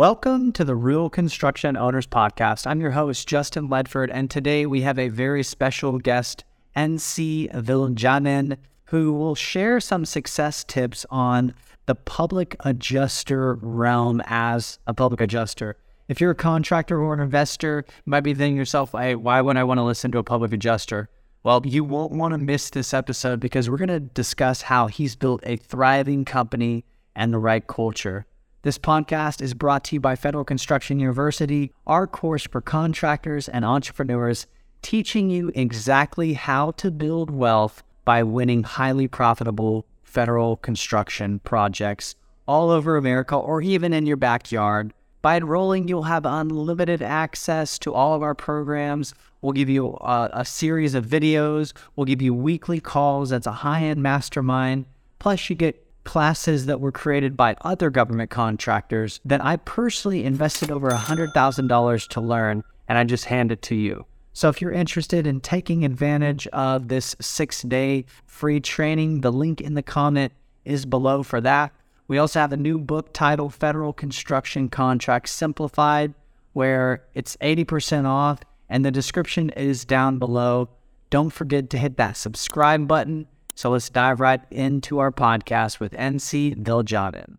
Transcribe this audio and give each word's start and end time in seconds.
Welcome 0.00 0.52
to 0.52 0.64
the 0.64 0.74
Real 0.74 1.10
Construction 1.10 1.76
Owners 1.76 2.06
Podcast. 2.06 2.66
I'm 2.66 2.80
your 2.80 2.92
host, 2.92 3.28
Justin 3.28 3.68
Ledford, 3.68 4.08
and 4.10 4.30
today 4.30 4.64
we 4.64 4.80
have 4.80 4.98
a 4.98 5.10
very 5.10 5.42
special 5.42 5.98
guest, 5.98 6.42
Anssi 6.74 7.52
Viljanen, 7.52 8.56
who 8.84 9.12
will 9.12 9.34
share 9.34 9.78
some 9.78 10.06
success 10.06 10.64
tips 10.64 11.04
on 11.10 11.52
the 11.84 11.94
public 11.94 12.56
adjuster 12.60 13.56
realm 13.56 14.22
as 14.24 14.78
a 14.86 14.94
public 14.94 15.20
adjuster. 15.20 15.76
If 16.08 16.18
you're 16.18 16.30
a 16.30 16.34
contractor 16.34 16.98
or 16.98 17.12
an 17.12 17.20
investor, 17.20 17.84
you 17.86 18.10
might 18.10 18.20
be 18.20 18.32
thinking 18.32 18.56
yourself, 18.56 18.92
hey, 18.92 19.16
why 19.16 19.42
would 19.42 19.58
I 19.58 19.64
want 19.64 19.76
to 19.80 19.84
listen 19.84 20.10
to 20.12 20.18
a 20.18 20.24
public 20.24 20.54
adjuster? 20.54 21.10
Well, 21.42 21.60
you 21.66 21.84
won't 21.84 22.12
want 22.12 22.32
to 22.32 22.38
miss 22.38 22.70
this 22.70 22.94
episode 22.94 23.38
because 23.38 23.68
we're 23.68 23.76
going 23.76 23.88
to 23.88 24.00
discuss 24.00 24.62
how 24.62 24.86
he's 24.86 25.14
built 25.14 25.42
a 25.44 25.56
thriving 25.56 26.24
company 26.24 26.86
and 27.14 27.34
the 27.34 27.38
right 27.38 27.66
culture. 27.66 28.24
This 28.62 28.76
podcast 28.76 29.40
is 29.40 29.54
brought 29.54 29.84
to 29.84 29.96
you 29.96 30.00
by 30.00 30.16
Federal 30.16 30.44
Construction 30.44 31.00
University, 31.00 31.72
our 31.86 32.06
course 32.06 32.46
for 32.46 32.60
contractors 32.60 33.48
and 33.48 33.64
entrepreneurs, 33.64 34.46
teaching 34.82 35.30
you 35.30 35.50
exactly 35.54 36.34
how 36.34 36.72
to 36.72 36.90
build 36.90 37.30
wealth 37.30 37.82
by 38.04 38.22
winning 38.22 38.64
highly 38.64 39.08
profitable 39.08 39.86
federal 40.02 40.56
construction 40.56 41.38
projects 41.38 42.16
all 42.46 42.68
over 42.68 42.98
America 42.98 43.34
or 43.34 43.62
even 43.62 43.94
in 43.94 44.04
your 44.04 44.18
backyard. 44.18 44.92
By 45.22 45.38
enrolling, 45.38 45.88
you'll 45.88 46.02
have 46.02 46.26
unlimited 46.26 47.00
access 47.00 47.78
to 47.78 47.94
all 47.94 48.12
of 48.12 48.22
our 48.22 48.34
programs. 48.34 49.14
We'll 49.40 49.54
give 49.54 49.70
you 49.70 49.94
a, 50.02 50.28
a 50.34 50.44
series 50.44 50.94
of 50.94 51.06
videos. 51.06 51.72
We'll 51.96 52.04
give 52.04 52.20
you 52.20 52.34
weekly 52.34 52.78
calls. 52.78 53.30
That's 53.30 53.46
a 53.46 53.52
high 53.52 53.84
end 53.84 54.02
mastermind. 54.02 54.84
Plus, 55.18 55.48
you 55.48 55.56
get 55.56 55.82
classes 56.04 56.66
that 56.66 56.80
were 56.80 56.92
created 56.92 57.36
by 57.36 57.56
other 57.62 57.90
government 57.90 58.30
contractors 58.30 59.20
that 59.24 59.44
I 59.44 59.56
personally 59.56 60.24
invested 60.24 60.70
over 60.70 60.90
$100,000 60.90 62.08
to 62.08 62.20
learn, 62.20 62.64
and 62.88 62.98
I 62.98 63.04
just 63.04 63.26
hand 63.26 63.52
it 63.52 63.62
to 63.62 63.74
you. 63.74 64.06
So 64.32 64.48
if 64.48 64.60
you're 64.60 64.72
interested 64.72 65.26
in 65.26 65.40
taking 65.40 65.84
advantage 65.84 66.46
of 66.48 66.88
this 66.88 67.16
six 67.20 67.62
day 67.62 68.06
free 68.26 68.60
training, 68.60 69.20
the 69.20 69.32
link 69.32 69.60
in 69.60 69.74
the 69.74 69.82
comment 69.82 70.32
is 70.64 70.86
below 70.86 71.22
for 71.22 71.40
that. 71.40 71.72
We 72.06 72.18
also 72.18 72.40
have 72.40 72.52
a 72.52 72.56
new 72.56 72.78
book 72.78 73.12
titled 73.12 73.54
Federal 73.54 73.92
Construction 73.92 74.68
Contracts 74.68 75.30
Simplified, 75.30 76.14
where 76.52 77.04
it's 77.14 77.36
80% 77.36 78.06
off, 78.06 78.40
and 78.68 78.84
the 78.84 78.90
description 78.90 79.50
is 79.50 79.84
down 79.84 80.18
below. 80.18 80.68
Don't 81.10 81.30
forget 81.30 81.70
to 81.70 81.78
hit 81.78 81.96
that 81.96 82.16
subscribe 82.16 82.86
button 82.86 83.26
so 83.60 83.68
let's 83.68 83.90
dive 83.90 84.20
right 84.20 84.40
into 84.50 85.00
our 85.00 85.12
podcast 85.12 85.80
with 85.80 85.92
Anssi 85.92 86.56
Viljanen. 86.56 87.36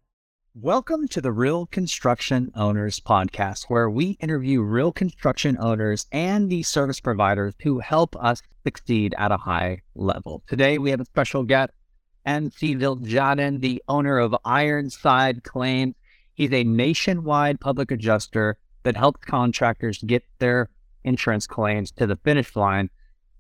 Welcome 0.54 1.08
to 1.08 1.20
the 1.20 1.32
Real 1.32 1.66
Construction 1.66 2.52
Owners 2.54 3.00
Podcast, 3.00 3.64
where 3.70 3.90
we 3.90 4.20
interview 4.20 4.62
real 4.62 4.92
construction 4.92 5.58
owners 5.60 6.06
and 6.12 6.48
the 6.48 6.62
service 6.62 7.00
providers 7.00 7.56
who 7.64 7.80
help 7.80 8.16
us 8.18 8.44
succeed 8.64 9.16
at 9.18 9.32
a 9.32 9.38
high 9.38 9.82
level. 9.96 10.44
Today, 10.48 10.78
we 10.78 10.92
have 10.92 11.00
a 11.00 11.06
special 11.06 11.42
guest, 11.42 11.72
Anssi 12.28 12.80
Viljanen, 12.80 13.60
the 13.60 13.82
owner 13.88 14.20
of 14.20 14.36
Ironside 14.46 15.44
Claims. 15.44 15.96
He's 16.36 16.54
a 16.54 16.64
nationwide 16.64 17.60
public 17.60 17.90
adjuster 17.90 18.58
that 18.84 18.96
helps 18.96 19.26
contractors 19.26 19.98
get 20.04 20.24
their 20.38 20.70
insurance 21.04 21.48
claims 21.48 21.90
to 21.94 22.06
the 22.06 22.18
finish 22.18 22.56
line 22.56 22.92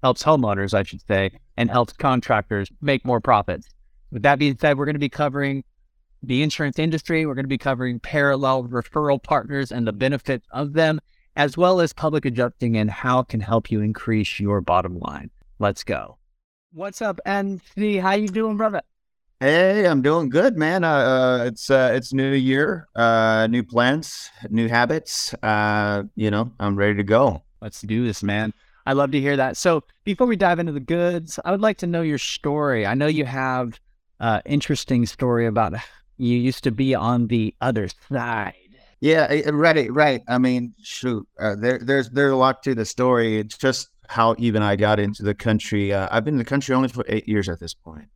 helps 0.01 0.23
homeowners, 0.23 0.73
I 0.73 0.81
should 0.81 1.05
say, 1.07 1.31
and 1.61 1.69
helps 1.69 1.93
contractors 1.93 2.71
make 2.81 3.05
more 3.05 3.21
profits. 3.21 3.67
With 4.09 4.23
that 4.23 4.39
being 4.39 4.57
said, 4.59 4.79
we're 4.79 4.85
going 4.85 4.95
to 4.95 4.99
be 4.99 5.09
covering 5.09 5.63
the 6.23 6.41
insurance 6.41 6.79
industry. 6.79 7.27
We're 7.27 7.35
going 7.35 7.43
to 7.43 7.49
be 7.49 7.59
covering 7.59 7.99
parallel 7.99 8.63
referral 8.63 9.21
partners 9.21 9.71
and 9.71 9.85
the 9.85 9.93
benefits 9.93 10.47
of 10.49 10.73
them, 10.73 10.99
as 11.35 11.57
well 11.57 11.79
as 11.79 11.93
public 11.93 12.25
adjusting 12.25 12.77
and 12.77 12.89
how 12.89 13.19
it 13.19 13.27
can 13.27 13.41
help 13.41 13.69
you 13.69 13.81
increase 13.81 14.39
your 14.39 14.59
bottom 14.59 14.97
line. 14.97 15.29
Let's 15.59 15.83
go. 15.83 16.17
What's 16.73 16.99
up, 16.99 17.19
Anssi? 17.27 18.01
How 18.01 18.13
you 18.13 18.27
doing, 18.27 18.57
brother? 18.57 18.81
Hey, 19.39 19.85
I'm 19.85 20.01
doing 20.01 20.29
good, 20.29 20.57
man. 20.57 20.83
Uh, 20.83 20.89
uh, 20.89 21.43
it's 21.45 21.69
uh, 21.69 21.91
it's 21.93 22.11
new 22.11 22.31
year, 22.31 22.87
uh, 22.95 23.45
new 23.47 23.61
plans, 23.61 24.31
new 24.49 24.67
habits. 24.67 25.35
Uh, 25.43 26.03
you 26.15 26.31
know, 26.31 26.51
I'm 26.59 26.75
ready 26.75 26.95
to 26.95 27.03
go. 27.03 27.43
Let's 27.61 27.81
do 27.81 28.03
this, 28.03 28.23
man. 28.23 28.51
I 28.85 28.93
love 28.93 29.11
to 29.11 29.19
hear 29.19 29.37
that. 29.37 29.57
So 29.57 29.83
before 30.03 30.27
we 30.27 30.35
dive 30.35 30.59
into 30.59 30.71
the 30.71 30.79
goods, 30.79 31.39
I 31.45 31.51
would 31.51 31.61
like 31.61 31.77
to 31.79 31.87
know 31.87 32.01
your 32.01 32.17
story. 32.17 32.85
I 32.85 32.93
know 32.93 33.07
you 33.07 33.25
have 33.25 33.79
an 34.19 34.41
interesting 34.45 35.05
story 35.05 35.45
about 35.45 35.73
you 36.17 36.37
used 36.37 36.63
to 36.65 36.71
be 36.71 36.95
on 36.95 37.27
the 37.27 37.55
other 37.61 37.87
side. 38.09 38.55
Yeah, 38.99 39.25
eh, 39.29 39.41
eh, 39.45 39.51
right, 39.51 39.91
right. 39.91 40.21
I 40.27 40.37
mean, 40.37 40.75
shoot, 40.81 41.27
uh, 41.39 41.55
there, 41.55 41.79
there's 41.79 42.11
there's 42.11 42.31
a 42.31 42.35
lot 42.35 42.61
to 42.63 42.75
the 42.75 42.85
story. 42.85 43.39
It's 43.39 43.57
just 43.57 43.89
how 44.07 44.35
even 44.37 44.61
I 44.61 44.75
got 44.75 44.99
into 44.99 45.23
the 45.23 45.33
country. 45.33 45.91
Uh, 45.91 46.07
I've 46.11 46.23
been 46.23 46.35
in 46.35 46.37
the 46.37 46.45
country 46.45 46.75
only 46.75 46.89
for 46.89 47.03
eight 47.07 47.27
years 47.27 47.49
at 47.49 47.59
this 47.59 47.73
point. 47.73 48.09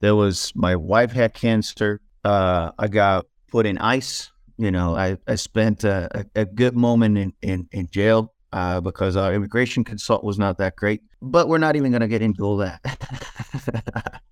There 0.00 0.16
was 0.16 0.52
my 0.56 0.74
wife 0.74 1.12
had 1.12 1.34
cancer. 1.34 2.00
Uh, 2.24 2.72
I 2.76 2.88
got 2.88 3.26
put 3.52 3.66
in 3.66 3.78
ICE. 3.78 4.30
You 4.58 4.70
know, 4.70 4.96
I, 4.96 5.16
I 5.28 5.36
spent 5.36 5.84
a, 5.84 6.26
a 6.34 6.44
good 6.44 6.76
moment 6.76 7.18
in, 7.18 7.32
in, 7.42 7.68
in 7.72 7.88
jail 7.88 8.31
uh, 8.52 8.80
because 8.80 9.16
our 9.16 9.32
immigration 9.32 9.84
consult 9.84 10.24
was 10.24 10.38
not 10.38 10.58
that 10.58 10.76
great. 10.76 11.02
But 11.20 11.48
we're 11.48 11.58
not 11.58 11.76
even 11.76 11.90
going 11.90 12.00
to 12.00 12.08
get 12.08 12.22
into 12.22 12.44
all 12.44 12.56
that. 12.58 12.80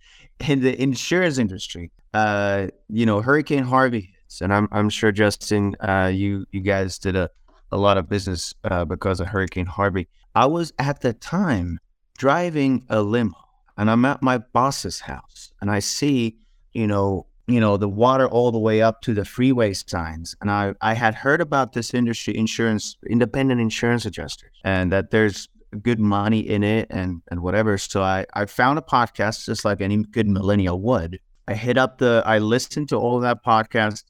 in 0.48 0.60
the 0.60 0.80
insurance 0.80 1.38
industry, 1.38 1.90
uh, 2.14 2.68
you 2.88 3.06
know, 3.06 3.20
Hurricane 3.20 3.64
Harvey 3.64 4.12
hits, 4.14 4.40
and 4.40 4.52
I'm 4.52 4.68
I'm 4.72 4.88
sure 4.88 5.12
Justin, 5.12 5.76
uh, 5.80 6.10
you 6.12 6.46
you 6.50 6.60
guys 6.60 6.98
did 6.98 7.16
a, 7.16 7.30
a 7.72 7.76
lot 7.76 7.98
of 7.98 8.08
business 8.08 8.54
uh, 8.64 8.84
because 8.84 9.20
of 9.20 9.28
Hurricane 9.28 9.66
Harvey. 9.66 10.08
I 10.34 10.46
was 10.46 10.72
at 10.78 11.00
the 11.00 11.12
time 11.12 11.78
driving 12.18 12.84
a 12.88 13.02
limo, 13.02 13.36
and 13.76 13.90
I'm 13.90 14.04
at 14.04 14.22
my 14.22 14.38
boss's 14.38 15.00
house, 15.00 15.52
and 15.60 15.70
I 15.70 15.80
see, 15.80 16.36
you 16.72 16.86
know, 16.86 17.26
you 17.52 17.60
know, 17.60 17.76
the 17.76 17.88
water 17.88 18.28
all 18.28 18.52
the 18.52 18.58
way 18.58 18.82
up 18.82 19.02
to 19.02 19.14
the 19.14 19.24
freeway 19.24 19.72
signs. 19.72 20.34
And 20.40 20.50
I, 20.50 20.74
I 20.80 20.94
had 20.94 21.14
heard 21.14 21.40
about 21.40 21.72
this 21.72 21.94
industry 21.94 22.36
insurance, 22.36 22.96
independent 23.08 23.60
insurance 23.60 24.06
adjusters, 24.06 24.52
and 24.64 24.92
that 24.92 25.10
there's 25.10 25.48
good 25.82 26.00
money 26.00 26.40
in 26.40 26.62
it 26.62 26.88
and, 26.90 27.22
and 27.30 27.42
whatever. 27.42 27.78
So 27.78 28.02
I, 28.02 28.26
I 28.34 28.46
found 28.46 28.78
a 28.78 28.82
podcast 28.82 29.46
just 29.46 29.64
like 29.64 29.80
any 29.80 30.02
good 30.02 30.28
millennial 30.28 30.80
would. 30.80 31.20
I 31.46 31.54
hit 31.54 31.78
up 31.78 31.98
the, 31.98 32.22
I 32.26 32.38
listened 32.38 32.88
to 32.90 32.96
all 32.96 33.16
of 33.16 33.22
that 33.22 33.44
podcast 33.44 34.04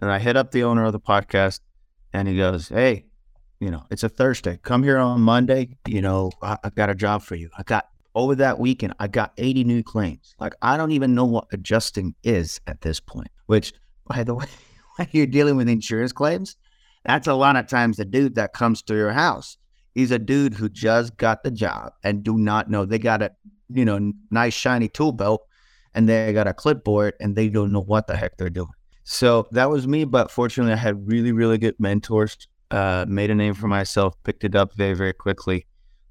and 0.00 0.10
I 0.10 0.18
hit 0.18 0.36
up 0.36 0.50
the 0.50 0.64
owner 0.64 0.84
of 0.84 0.92
the 0.92 1.00
podcast 1.00 1.60
and 2.12 2.28
he 2.28 2.36
goes, 2.36 2.68
Hey, 2.68 3.06
you 3.60 3.70
know, 3.70 3.84
it's 3.90 4.02
a 4.02 4.08
Thursday. 4.08 4.58
Come 4.62 4.82
here 4.82 4.98
on 4.98 5.20
Monday. 5.20 5.76
You 5.86 6.02
know, 6.02 6.32
I, 6.42 6.58
I 6.64 6.70
got 6.70 6.90
a 6.90 6.94
job 6.94 7.22
for 7.22 7.34
you. 7.34 7.48
I 7.56 7.62
got 7.62 7.88
over 8.14 8.34
that 8.36 8.58
weekend, 8.58 8.94
I 8.98 9.08
got 9.08 9.32
80 9.36 9.64
new 9.64 9.82
claims. 9.82 10.34
Like, 10.38 10.54
I 10.62 10.76
don't 10.76 10.92
even 10.92 11.14
know 11.14 11.24
what 11.24 11.46
adjusting 11.52 12.14
is 12.22 12.60
at 12.66 12.80
this 12.80 13.00
point, 13.00 13.28
which, 13.46 13.72
by 14.06 14.24
the 14.24 14.34
way, 14.36 14.46
when 14.96 15.08
you're 15.12 15.26
dealing 15.26 15.56
with 15.56 15.68
insurance 15.68 16.12
claims, 16.12 16.56
that's 17.04 17.26
a 17.26 17.34
lot 17.34 17.56
of 17.56 17.66
times 17.66 17.96
the 17.96 18.04
dude 18.04 18.36
that 18.36 18.52
comes 18.52 18.82
to 18.82 18.94
your 18.94 19.12
house. 19.12 19.56
He's 19.94 20.10
a 20.10 20.18
dude 20.18 20.54
who 20.54 20.68
just 20.68 21.16
got 21.16 21.44
the 21.44 21.50
job 21.50 21.92
and 22.02 22.24
do 22.24 22.36
not 22.36 22.70
know. 22.70 22.84
They 22.84 22.98
got 22.98 23.22
a, 23.22 23.30
you 23.68 23.84
know, 23.84 24.12
nice 24.30 24.54
shiny 24.54 24.88
tool 24.88 25.12
belt 25.12 25.42
and 25.94 26.08
they 26.08 26.32
got 26.32 26.48
a 26.48 26.54
clipboard 26.54 27.14
and 27.20 27.36
they 27.36 27.48
don't 27.48 27.70
know 27.70 27.82
what 27.82 28.06
the 28.06 28.16
heck 28.16 28.36
they're 28.36 28.50
doing. 28.50 28.72
So 29.04 29.46
that 29.52 29.70
was 29.70 29.86
me. 29.86 30.04
But 30.04 30.30
fortunately, 30.30 30.72
I 30.72 30.76
had 30.76 31.06
really, 31.06 31.30
really 31.30 31.58
good 31.58 31.76
mentors, 31.78 32.36
uh, 32.72 33.04
made 33.06 33.30
a 33.30 33.34
name 33.36 33.54
for 33.54 33.68
myself, 33.68 34.14
picked 34.24 34.42
it 34.42 34.56
up 34.56 34.74
very, 34.74 34.94
very 34.94 35.12
quickly 35.12 35.66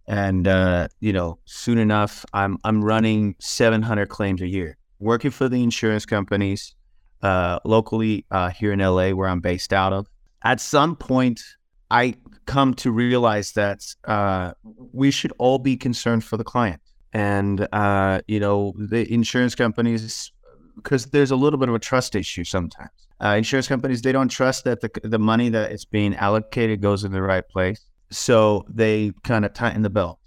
and 0.07 0.47
uh, 0.47 0.87
you 0.99 1.13
know, 1.13 1.39
soon 1.45 1.77
enough, 1.77 2.25
I'm 2.33 2.57
I'm 2.63 2.83
running 2.83 3.35
700 3.39 4.09
claims 4.09 4.41
a 4.41 4.47
year, 4.47 4.77
working 4.99 5.31
for 5.31 5.47
the 5.47 5.63
insurance 5.63 6.05
companies 6.05 6.75
uh, 7.21 7.59
locally 7.63 8.25
uh, 8.31 8.49
here 8.49 8.71
in 8.73 8.79
LA, 8.79 9.11
where 9.11 9.29
I'm 9.29 9.39
based 9.39 9.71
out 9.73 9.93
of. 9.93 10.07
At 10.43 10.59
some 10.59 10.95
point, 10.95 11.41
I 11.89 12.15
come 12.45 12.73
to 12.75 12.91
realize 12.91 13.53
that 13.53 13.85
uh, 14.03 14.53
we 14.91 15.09
should 15.09 15.31
all 15.37 15.57
be 15.57 15.77
concerned 15.77 16.23
for 16.25 16.35
the 16.35 16.43
client, 16.43 16.81
and 17.13 17.67
uh, 17.71 18.21
you 18.27 18.39
know, 18.39 18.73
the 18.77 19.11
insurance 19.11 19.55
companies, 19.55 20.31
because 20.75 21.05
there's 21.07 21.31
a 21.31 21.37
little 21.37 21.59
bit 21.59 21.69
of 21.69 21.75
a 21.75 21.79
trust 21.79 22.15
issue 22.15 22.43
sometimes. 22.43 22.89
Uh, 23.23 23.35
insurance 23.37 23.69
companies 23.69 24.01
they 24.01 24.11
don't 24.11 24.27
trust 24.27 24.65
that 24.65 24.81
the 24.81 24.89
the 25.03 25.19
money 25.19 25.47
that 25.47 25.71
is 25.71 25.85
being 25.85 26.13
allocated 26.15 26.81
goes 26.81 27.05
in 27.05 27.13
the 27.13 27.21
right 27.21 27.47
place 27.47 27.85
so 28.13 28.65
they 28.69 29.11
kind 29.23 29.45
of 29.45 29.53
tighten 29.53 29.81
the 29.81 29.89
belt. 29.89 30.19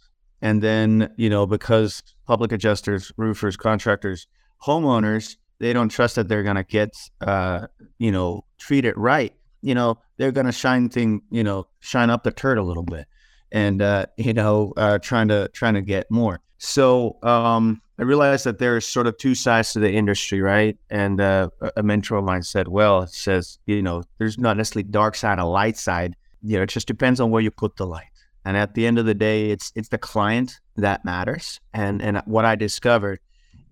And 0.43 0.63
then, 0.63 1.13
you 1.17 1.31
know, 1.31 1.47
because 1.47 2.03
public 2.27 2.53
adjusters, 2.53 3.11
roofers, 3.17 3.57
contractors, 3.57 4.27
homeowners, 4.65 5.37
they 5.59 5.73
don't 5.73 5.89
trust 5.89 6.17
that 6.17 6.29
they're 6.29 6.43
going 6.43 6.57
to 6.57 6.65
get, 6.65 6.95
uh, 7.23 7.67
you 7.99 8.13
know, 8.13 8.45
treated 8.59 8.95
right. 8.97 9.33
You 9.63 9.75
know, 9.75 9.99
they're 10.19 10.33
going 10.33 10.47
to 10.47 10.53
shine 10.53 10.89
thing, 10.89 11.23
you 11.31 11.43
know, 11.43 11.67
shine 11.81 12.11
up 12.11 12.23
the 12.23 12.31
turd 12.31 12.59
a 12.59 12.63
little 12.63 12.83
bit 12.83 13.07
and, 13.51 13.81
uh, 13.81 14.07
you 14.17 14.35
know, 14.35 14.75
uh, 14.77 14.99
trying 14.99 15.29
to, 15.29 15.49
trying 15.49 15.75
to 15.75 15.83
get 15.83 16.11
more. 16.11 16.41
So 16.59 17.19
um, 17.23 17.81
I 17.99 18.03
realized 18.03 18.45
that 18.45 18.59
there's 18.59 18.87
sort 18.87 19.07
of 19.07 19.17
two 19.17 19.35
sides 19.35 19.73
to 19.73 19.79
the 19.79 19.93
industry, 19.93 20.41
right? 20.41 20.77
And 20.91 21.21
uh, 21.21 21.49
a 21.77 21.83
mentor 21.83 22.17
of 22.17 22.25
mine 22.25 22.43
said, 22.43 22.69
well, 22.69 23.03
it 23.03 23.11
says, 23.11 23.59
you 23.67 23.83
know, 23.83 24.03
there's 24.19 24.39
not 24.39 24.57
necessarily 24.57 24.89
dark 24.91 25.15
side 25.17 25.39
and 25.39 25.49
light 25.49 25.79
side. 25.79 26.17
You 26.47 26.57
know, 26.57 26.63
it 26.63 26.71
just 26.71 26.87
depends 26.87 27.21
on 27.21 27.31
where 27.31 27.43
you 27.43 27.51
put 27.51 27.77
the 27.77 27.87
light. 27.87 28.07
And 28.45 28.57
at 28.57 28.75
the 28.75 28.87
end 28.87 28.99
of 28.99 29.07
the 29.07 29.15
day, 29.15 29.51
it's 29.51 29.73
it's 29.75 29.89
the 29.89 29.99
client 29.99 30.61
that 30.77 31.05
matters. 31.05 31.61
And 31.75 32.01
and 32.01 32.23
what 32.27 32.45
I 32.45 32.55
discovered 32.55 33.19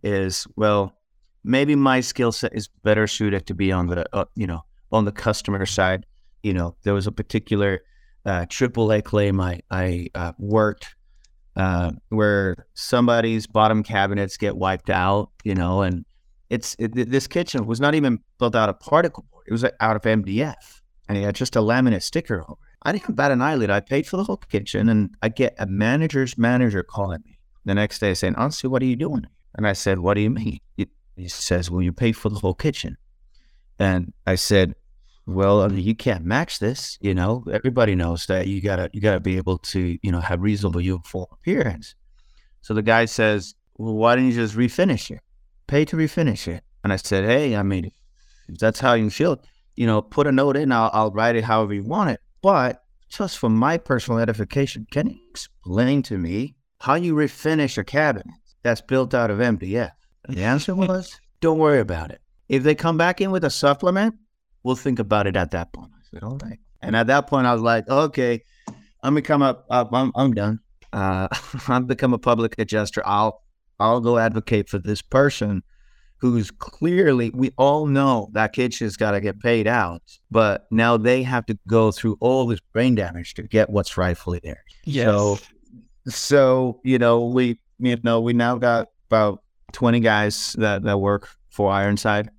is, 0.03 0.47
well, 0.57 0.93
maybe 1.45 1.77
my 1.77 2.01
skill 2.01 2.33
set 2.33 2.55
is 2.55 2.69
better 2.83 3.07
suited 3.07 3.47
to 3.47 3.55
be 3.55 3.71
on 3.71 3.87
the 3.87 4.05
uh, 4.13 4.25
you 4.35 4.47
know 4.47 4.63
on 4.91 5.05
the 5.05 5.13
customer 5.13 5.65
side. 5.67 6.07
You 6.43 6.55
know, 6.55 6.77
there 6.83 6.93
was 6.93 7.07
a 7.07 7.13
particular 7.13 7.83
uh, 8.27 8.47
AAA 8.47 9.05
claim 9.05 9.41
I 9.41 9.61
I 9.71 10.09
uh, 10.15 10.33
worked 10.39 10.95
uh, 11.57 11.93
where 12.09 12.67
somebody's 12.75 13.47
bottom 13.47 13.83
cabinets 13.83 14.37
get 14.37 14.57
wiped 14.57 14.91
out, 14.91 15.31
you 15.45 15.55
know, 15.55 15.83
and 15.83 16.05
it's 16.51 16.75
it, 16.79 16.95
this 17.11 17.27
kitchen 17.27 17.67
was 17.67 17.81
not 17.81 17.95
even 17.95 18.19
built 18.39 18.55
out 18.55 18.69
of 18.69 18.81
particle 18.81 19.25
board; 19.31 19.45
it 19.47 19.53
was 19.53 19.65
out 19.65 19.97
of 19.97 20.03
MDF, 20.03 20.55
and 21.09 21.17
it 21.17 21.23
had 21.23 21.35
just 21.35 21.57
a 21.57 21.61
laminate 21.61 22.03
sticker 22.03 22.43
over. 22.43 22.59
I 22.85 22.93
didn't 22.93 23.15
bat 23.15 23.33
an 23.33 23.43
eyelid. 23.43 23.71
I 23.71 23.81
paid 23.81 24.07
for 24.07 24.17
the 24.17 24.25
whole 24.25 24.37
kitchen, 24.37 24.89
and 24.89 25.17
I 25.23 25.29
get 25.29 25.55
a 25.59 25.67
manager's 25.67 26.37
manager 26.37 26.83
calling 26.83 27.23
me 27.25 27.39
the 27.65 27.75
next 27.75 27.99
day 27.99 28.15
saying, 28.15 28.35
"Honestly, 28.37 28.69
what 28.69 28.83
are 28.83 28.87
you 28.87 28.97
doing?" 28.97 29.27
And 29.55 29.67
I 29.67 29.73
said, 29.73 29.99
"What 29.99 30.15
do 30.15 30.21
you 30.21 30.31
mean?" 30.31 30.61
He 30.77 31.29
says, 31.29 31.71
"Well, 31.71 31.83
you 31.83 31.93
paid 31.93 32.17
for 32.17 32.29
the 32.29 32.41
whole 32.41 32.55
kitchen," 32.55 32.97
and 33.79 34.13
I 34.27 34.35
said, 34.35 34.75
well, 35.27 35.63
I 35.63 35.69
mean, 35.69 35.85
you 35.85 35.95
can't 35.95 36.25
match 36.25 36.59
this. 36.59 36.99
You 37.01 37.15
know, 37.15 37.45
everybody 37.51 37.95
knows 37.95 38.27
that 38.27 38.47
you 38.47 38.61
gotta 38.61 38.91
you 38.93 39.01
gotta 39.01 39.21
be 39.21 39.37
able 39.37 39.59
to 39.59 39.99
you 40.03 40.13
know 40.13 40.21
have 40.21 40.43
reasonable 40.43 40.81
uniform 40.81 41.27
appearance. 41.33 41.95
So 42.61 42.75
the 42.75 42.83
guy 42.83 43.07
says, 43.07 43.55
well, 43.77 43.95
why 43.95 44.17
don't 44.17 44.27
you 44.27 44.33
just 44.33 44.57
refinish 44.57 45.11
it? 45.11 45.21
Pay 45.67 45.85
to 45.87 45.97
refinish 45.97 46.49
it. 46.49 46.63
And 46.83 46.93
I 46.93 46.97
said, 46.97 47.25
hey, 47.25 47.57
I 47.57 47.63
mean, 47.63 47.91
if 48.49 48.59
that's 48.59 48.81
how 48.81 48.95
you 48.95 49.11
feel, 49.11 49.43
you 49.77 49.87
know, 49.87 50.03
put 50.03 50.27
a 50.27 50.33
note 50.33 50.57
in. 50.57 50.73
I'll, 50.73 50.91
I'll 50.93 51.11
write 51.11 51.37
it 51.37 51.45
however 51.45 51.75
you 51.75 51.83
want 51.83 52.11
it. 52.11 52.21
But 52.45 52.85
just 53.09 53.39
for 53.39 53.49
my 53.49 53.79
personal 53.79 54.21
edification, 54.21 54.87
can 54.91 55.09
you 55.09 55.19
explain 55.31 56.03
to 56.03 56.19
me 56.19 56.57
how 56.79 56.93
you 56.93 57.15
refinish 57.15 57.79
a 57.79 57.85
cabinet 57.85 58.27
that's 58.63 58.83
built 58.83 59.15
out 59.15 59.31
of 59.31 59.39
MDF? 59.39 59.93
The 60.29 60.43
answer 60.43 60.75
was, 60.75 61.19
don't 61.41 61.59
worry 61.59 61.81
about 61.81 62.11
it. 62.11 62.21
If 62.51 62.63
they 62.63 62.75
come 62.75 62.99
back 62.99 63.23
in 63.23 63.31
with 63.31 63.45
a 63.45 63.51
supplement, 63.51 64.17
we'll 64.63 64.77
think 64.77 64.99
about 64.99 65.27
it 65.27 65.37
at 65.37 65.53
that 65.53 65.73
point. 65.73 65.93
I 65.97 66.03
said, 66.11 66.23
all 66.23 66.37
right. 66.43 66.59
And 66.83 66.95
at 66.95 67.07
that 67.07 67.29
point, 67.29 67.47
I 67.47 67.55
was 67.55 67.63
like, 67.63 67.89
okay, 67.89 68.43
I'm 69.03 69.15
become 69.15 69.41
a, 69.41 69.65
uh, 69.71 69.87
I'm, 69.91 70.13
I'm 70.15 70.35
done. 70.35 70.61
Uh, 70.93 71.29
I've 71.69 71.87
become 71.87 72.13
a 72.13 72.19
public 72.19 72.57
adjuster. 72.59 73.01
I'll, 73.07 73.41
I'll 73.81 74.03
go 74.03 74.19
advocate 74.19 74.69
for 74.69 74.79
this 74.79 75.01
person 75.01 75.63
who's 76.19 76.51
clearly, 76.51 77.31
we 77.35 77.53
all 77.59 77.87
know 77.87 78.31
that 78.33 78.53
kitchen's 78.53 78.97
got 78.97 79.13
to 79.13 79.21
get 79.21 79.41
paid 79.41 79.67
out, 79.67 80.03
but 80.31 80.67
now 80.71 80.97
they 80.97 81.23
have 81.23 81.45
to 81.47 81.59
go 81.67 81.91
through 81.91 82.17
all 82.21 82.47
this 82.47 82.61
brain 82.73 82.95
damage 82.95 83.35
to 83.35 83.43
get 83.43 83.69
what's 83.71 83.97
rightfully 83.97 84.41
theirs. 84.43 84.59
Yes. 84.85 85.07
So, 85.07 85.39
so, 86.07 86.81
you 86.85 86.99
know, 86.99 87.25
we, 87.27 87.59
you 87.79 87.99
know, 88.03 88.21
we 88.21 88.33
now 88.33 88.57
got 88.57 88.89
about 89.09 89.43
20 89.73 90.01
guys 90.01 90.55
that, 90.59 90.83
that 90.83 90.99
work 90.99 91.29
for 91.51 91.71
Ironside 91.71 92.31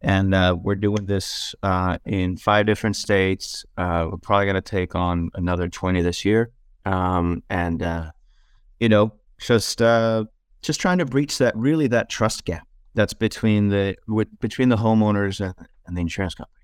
and 0.00 0.34
uh, 0.34 0.56
we're 0.60 0.76
doing 0.76 1.06
this 1.06 1.54
uh, 1.62 1.98
in 2.04 2.36
five 2.36 2.66
different 2.66 2.96
states. 2.96 3.64
Uh, 3.76 4.08
we're 4.10 4.18
probably 4.18 4.46
going 4.46 4.54
to 4.54 4.60
take 4.60 4.94
on 4.94 5.30
another 5.34 5.68
20 5.68 6.02
this 6.02 6.24
year. 6.24 6.50
Um, 6.84 7.42
and, 7.50 7.82
uh, 7.82 8.10
you 8.78 8.88
know, 8.88 9.12
just 9.40 9.82
uh, 9.82 10.24
just 10.62 10.80
trying 10.80 10.98
to 10.98 11.04
breach 11.04 11.38
that 11.38 11.56
really 11.56 11.88
that 11.88 12.08
trust 12.08 12.44
gap 12.44 12.66
that's 12.98 13.14
between 13.14 13.68
the 13.68 13.96
with, 14.06 14.28
between 14.40 14.68
the 14.68 14.76
homeowners 14.76 15.40
and, 15.40 15.54
and 15.86 15.96
the 15.96 16.00
insurance 16.00 16.34
companies. 16.34 16.54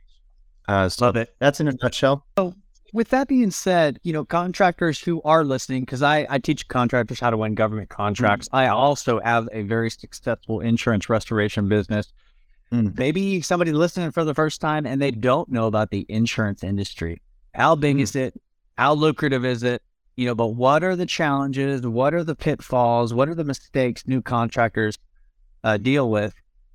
Uh, 0.68 0.88
so 0.88 1.06
Love 1.06 1.16
it. 1.16 1.34
That's 1.38 1.60
in 1.60 1.68
a 1.68 1.72
nutshell. 1.82 2.26
So, 2.38 2.54
with 2.92 3.08
that 3.08 3.26
being 3.26 3.50
said, 3.50 3.98
you 4.02 4.12
know, 4.12 4.24
contractors 4.24 5.00
who 5.00 5.20
are 5.22 5.44
listening, 5.44 5.82
because 5.82 6.02
I, 6.02 6.26
I 6.30 6.38
teach 6.38 6.68
contractors 6.68 7.18
how 7.18 7.30
to 7.30 7.36
win 7.36 7.54
government 7.54 7.88
contracts. 7.88 8.48
Mm-hmm. 8.48 8.56
I 8.56 8.68
also 8.68 9.20
have 9.20 9.48
a 9.52 9.62
very 9.62 9.90
successful 9.90 10.60
insurance 10.60 11.08
restoration 11.08 11.68
business 11.68 12.12
Mm. 12.74 12.96
Maybe 12.98 13.40
somebody 13.40 13.72
listening 13.72 14.10
for 14.10 14.24
the 14.24 14.34
first 14.34 14.60
time 14.60 14.86
and 14.86 15.00
they 15.00 15.10
don't 15.10 15.48
know 15.48 15.66
about 15.66 15.90
the 15.90 16.06
insurance 16.08 16.64
industry. 16.64 17.20
How 17.54 17.76
big 17.76 17.96
mm. 17.96 18.02
is 18.02 18.16
it? 18.16 18.40
How 18.76 18.94
lucrative 18.94 19.44
is 19.44 19.62
it? 19.62 19.82
You 20.16 20.26
know, 20.26 20.34
but 20.34 20.48
what 20.48 20.82
are 20.82 20.96
the 20.96 21.06
challenges? 21.06 21.86
What 21.86 22.14
are 22.14 22.24
the 22.24 22.34
pitfalls? 22.34 23.12
What 23.12 23.28
are 23.28 23.34
the 23.34 23.44
mistakes 23.44 24.06
new 24.06 24.22
contractors 24.22 24.98
uh, 25.64 25.76
deal 25.76 26.10
with? 26.10 26.34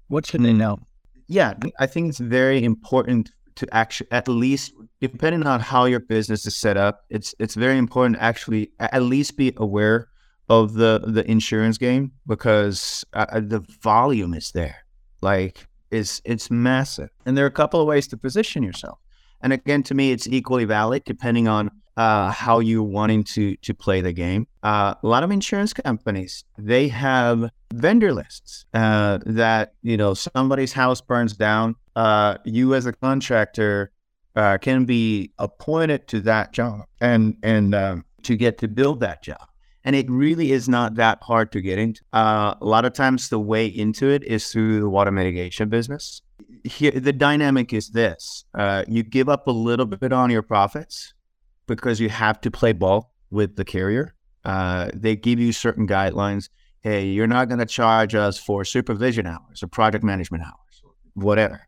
What 0.10 0.26
should 0.26 0.44
they 0.44 0.54
know? 0.54 0.80
Yeah, 1.28 1.54
I 1.80 1.86
think 1.86 2.10
it's 2.10 2.20
very 2.20 2.64
important 2.64 3.32
to 3.56 3.68
actually, 3.72 4.12
at 4.12 4.28
least, 4.28 4.74
depending 5.00 5.46
on 5.46 5.60
how 5.60 5.86
your 5.86 6.00
business 6.00 6.46
is 6.46 6.58
set 6.58 6.76
up, 6.76 7.06
it's 7.10 7.36
it's 7.40 7.56
very 7.56 7.78
important 7.78 8.16
to 8.16 8.24
actually 8.24 8.72
at 8.80 9.04
least 9.04 9.38
be 9.38 9.54
aware 9.58 10.08
of 10.50 10.74
the 10.74 11.02
the 11.06 11.30
insurance 11.30 11.78
game 11.78 12.12
because 12.26 13.06
uh, 13.14 13.26
uh 13.32 13.40
the 13.40 13.64
volume 13.82 14.34
is 14.34 14.52
there. 14.52 14.78
Like 15.22 15.68
is 15.92 16.22
it's 16.26 16.50
massive. 16.50 17.10
And 17.26 17.38
there 17.38 17.46
are 17.46 17.48
a 17.48 17.52
couple 17.62 17.80
of 17.82 17.88
ways 17.88 18.08
to 18.08 18.18
position 18.18 18.64
yourself. 18.64 18.98
And 19.42 19.54
again, 19.54 19.84
to 19.84 19.94
me, 19.94 20.12
it's 20.12 20.28
equally 20.28 20.66
valid 20.66 21.04
depending 21.06 21.48
on 21.48 21.70
uh, 22.00 22.32
how 22.32 22.60
you're 22.60 22.82
wanting 22.82 23.26
to 23.26 23.58
to 23.58 23.74
play 23.74 24.00
the 24.00 24.14
game. 24.14 24.48
Uh, 24.64 24.94
a 25.04 25.08
lot 25.08 25.22
of 25.22 25.32
insurance 25.32 25.74
companies 25.74 26.46
they 26.58 26.88
have 26.88 27.52
vendor 27.74 28.14
lists 28.14 28.66
uh, 28.74 29.20
that 29.26 29.74
you 29.84 29.98
know 29.98 30.14
somebody's 30.14 30.72
house 30.72 31.02
burns 31.02 31.34
down. 31.36 31.76
Uh, 31.98 32.38
you 32.46 32.74
as 32.74 32.86
a 32.86 32.94
contractor 32.94 33.92
uh, 34.38 34.58
can 34.60 34.86
be 34.86 35.34
appointed 35.40 36.08
to 36.08 36.22
that 36.22 36.54
job 36.54 36.86
and 37.02 37.36
and 37.44 37.76
um, 37.76 38.06
to 38.24 38.38
get 38.38 38.58
to 38.60 38.70
build 38.70 39.02
that 39.02 39.22
job. 39.22 39.46
And 39.84 39.94
it 39.94 40.10
really 40.10 40.54
is 40.54 40.70
not 40.70 40.96
that 40.96 41.20
hard 41.22 41.52
to 41.52 41.60
get 41.60 41.80
into. 41.80 42.02
Uh, 42.14 42.54
a 42.62 42.66
lot 42.66 42.86
of 42.86 42.94
times, 42.94 43.28
the 43.28 43.40
way 43.40 43.66
into 43.66 44.08
it 44.10 44.24
is 44.24 44.50
through 44.50 44.80
the 44.80 44.90
water 44.90 45.12
mitigation 45.12 45.68
business. 45.68 46.22
Here, 46.64 46.92
the 46.92 47.14
dynamic 47.14 47.74
is 47.74 47.90
this 47.90 48.46
you 48.88 49.04
give 49.04 49.28
up 49.28 49.48
a 49.48 49.52
little 49.52 49.86
bit 49.86 50.14
on 50.14 50.30
your 50.30 50.44
profits 50.44 51.14
because 51.76 52.00
you 52.00 52.10
have 52.10 52.42
to 52.42 52.52
play 52.52 52.74
ball 52.74 53.14
with 53.32 53.56
the 53.56 53.64
carrier. 53.64 54.14
Uh, 54.44 54.90
they 54.94 55.16
give 55.16 55.40
you 55.40 55.52
certain 55.52 55.88
guidelines. 55.88 56.50
Hey, 56.82 57.08
you're 57.08 57.28
not 57.28 57.48
going 57.50 57.60
to 57.60 57.66
charge 57.66 58.16
us 58.16 58.38
for 58.38 58.66
supervision 58.66 59.28
hours 59.28 59.64
or 59.64 59.68
project 59.68 60.04
management 60.04 60.44
hours, 60.44 60.84
whatever. 61.14 61.68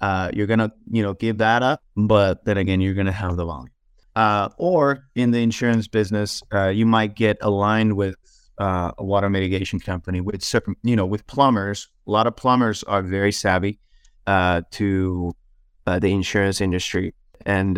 Uh, 0.00 0.30
you're 0.32 0.46
going 0.46 0.58
to, 0.58 0.72
you 0.90 1.02
know, 1.02 1.14
give 1.14 1.38
that 1.38 1.62
up, 1.62 1.82
but 1.96 2.44
then 2.44 2.56
again, 2.56 2.80
you're 2.80 2.94
going 2.94 3.06
to 3.06 3.12
have 3.12 3.36
the 3.36 3.44
volume. 3.44 3.70
Uh, 4.16 4.48
or 4.58 5.08
in 5.14 5.32
the 5.32 5.42
insurance 5.42 5.88
business, 5.88 6.42
uh, 6.52 6.68
you 6.68 6.86
might 6.86 7.16
get 7.16 7.36
aligned 7.40 7.96
with 7.96 8.14
uh, 8.58 8.92
a 8.96 9.04
water 9.04 9.28
mitigation 9.28 9.80
company 9.80 10.20
with 10.20 10.42
certain, 10.42 10.76
you 10.82 10.94
know, 10.94 11.06
with 11.06 11.26
plumbers. 11.26 11.88
A 12.06 12.10
lot 12.10 12.26
of 12.26 12.36
plumbers 12.36 12.84
are 12.84 13.02
very 13.02 13.32
savvy 13.32 13.80
uh, 14.26 14.62
to 14.72 15.34
the 15.86 16.08
insurance 16.08 16.60
industry, 16.60 17.12
and 17.44 17.76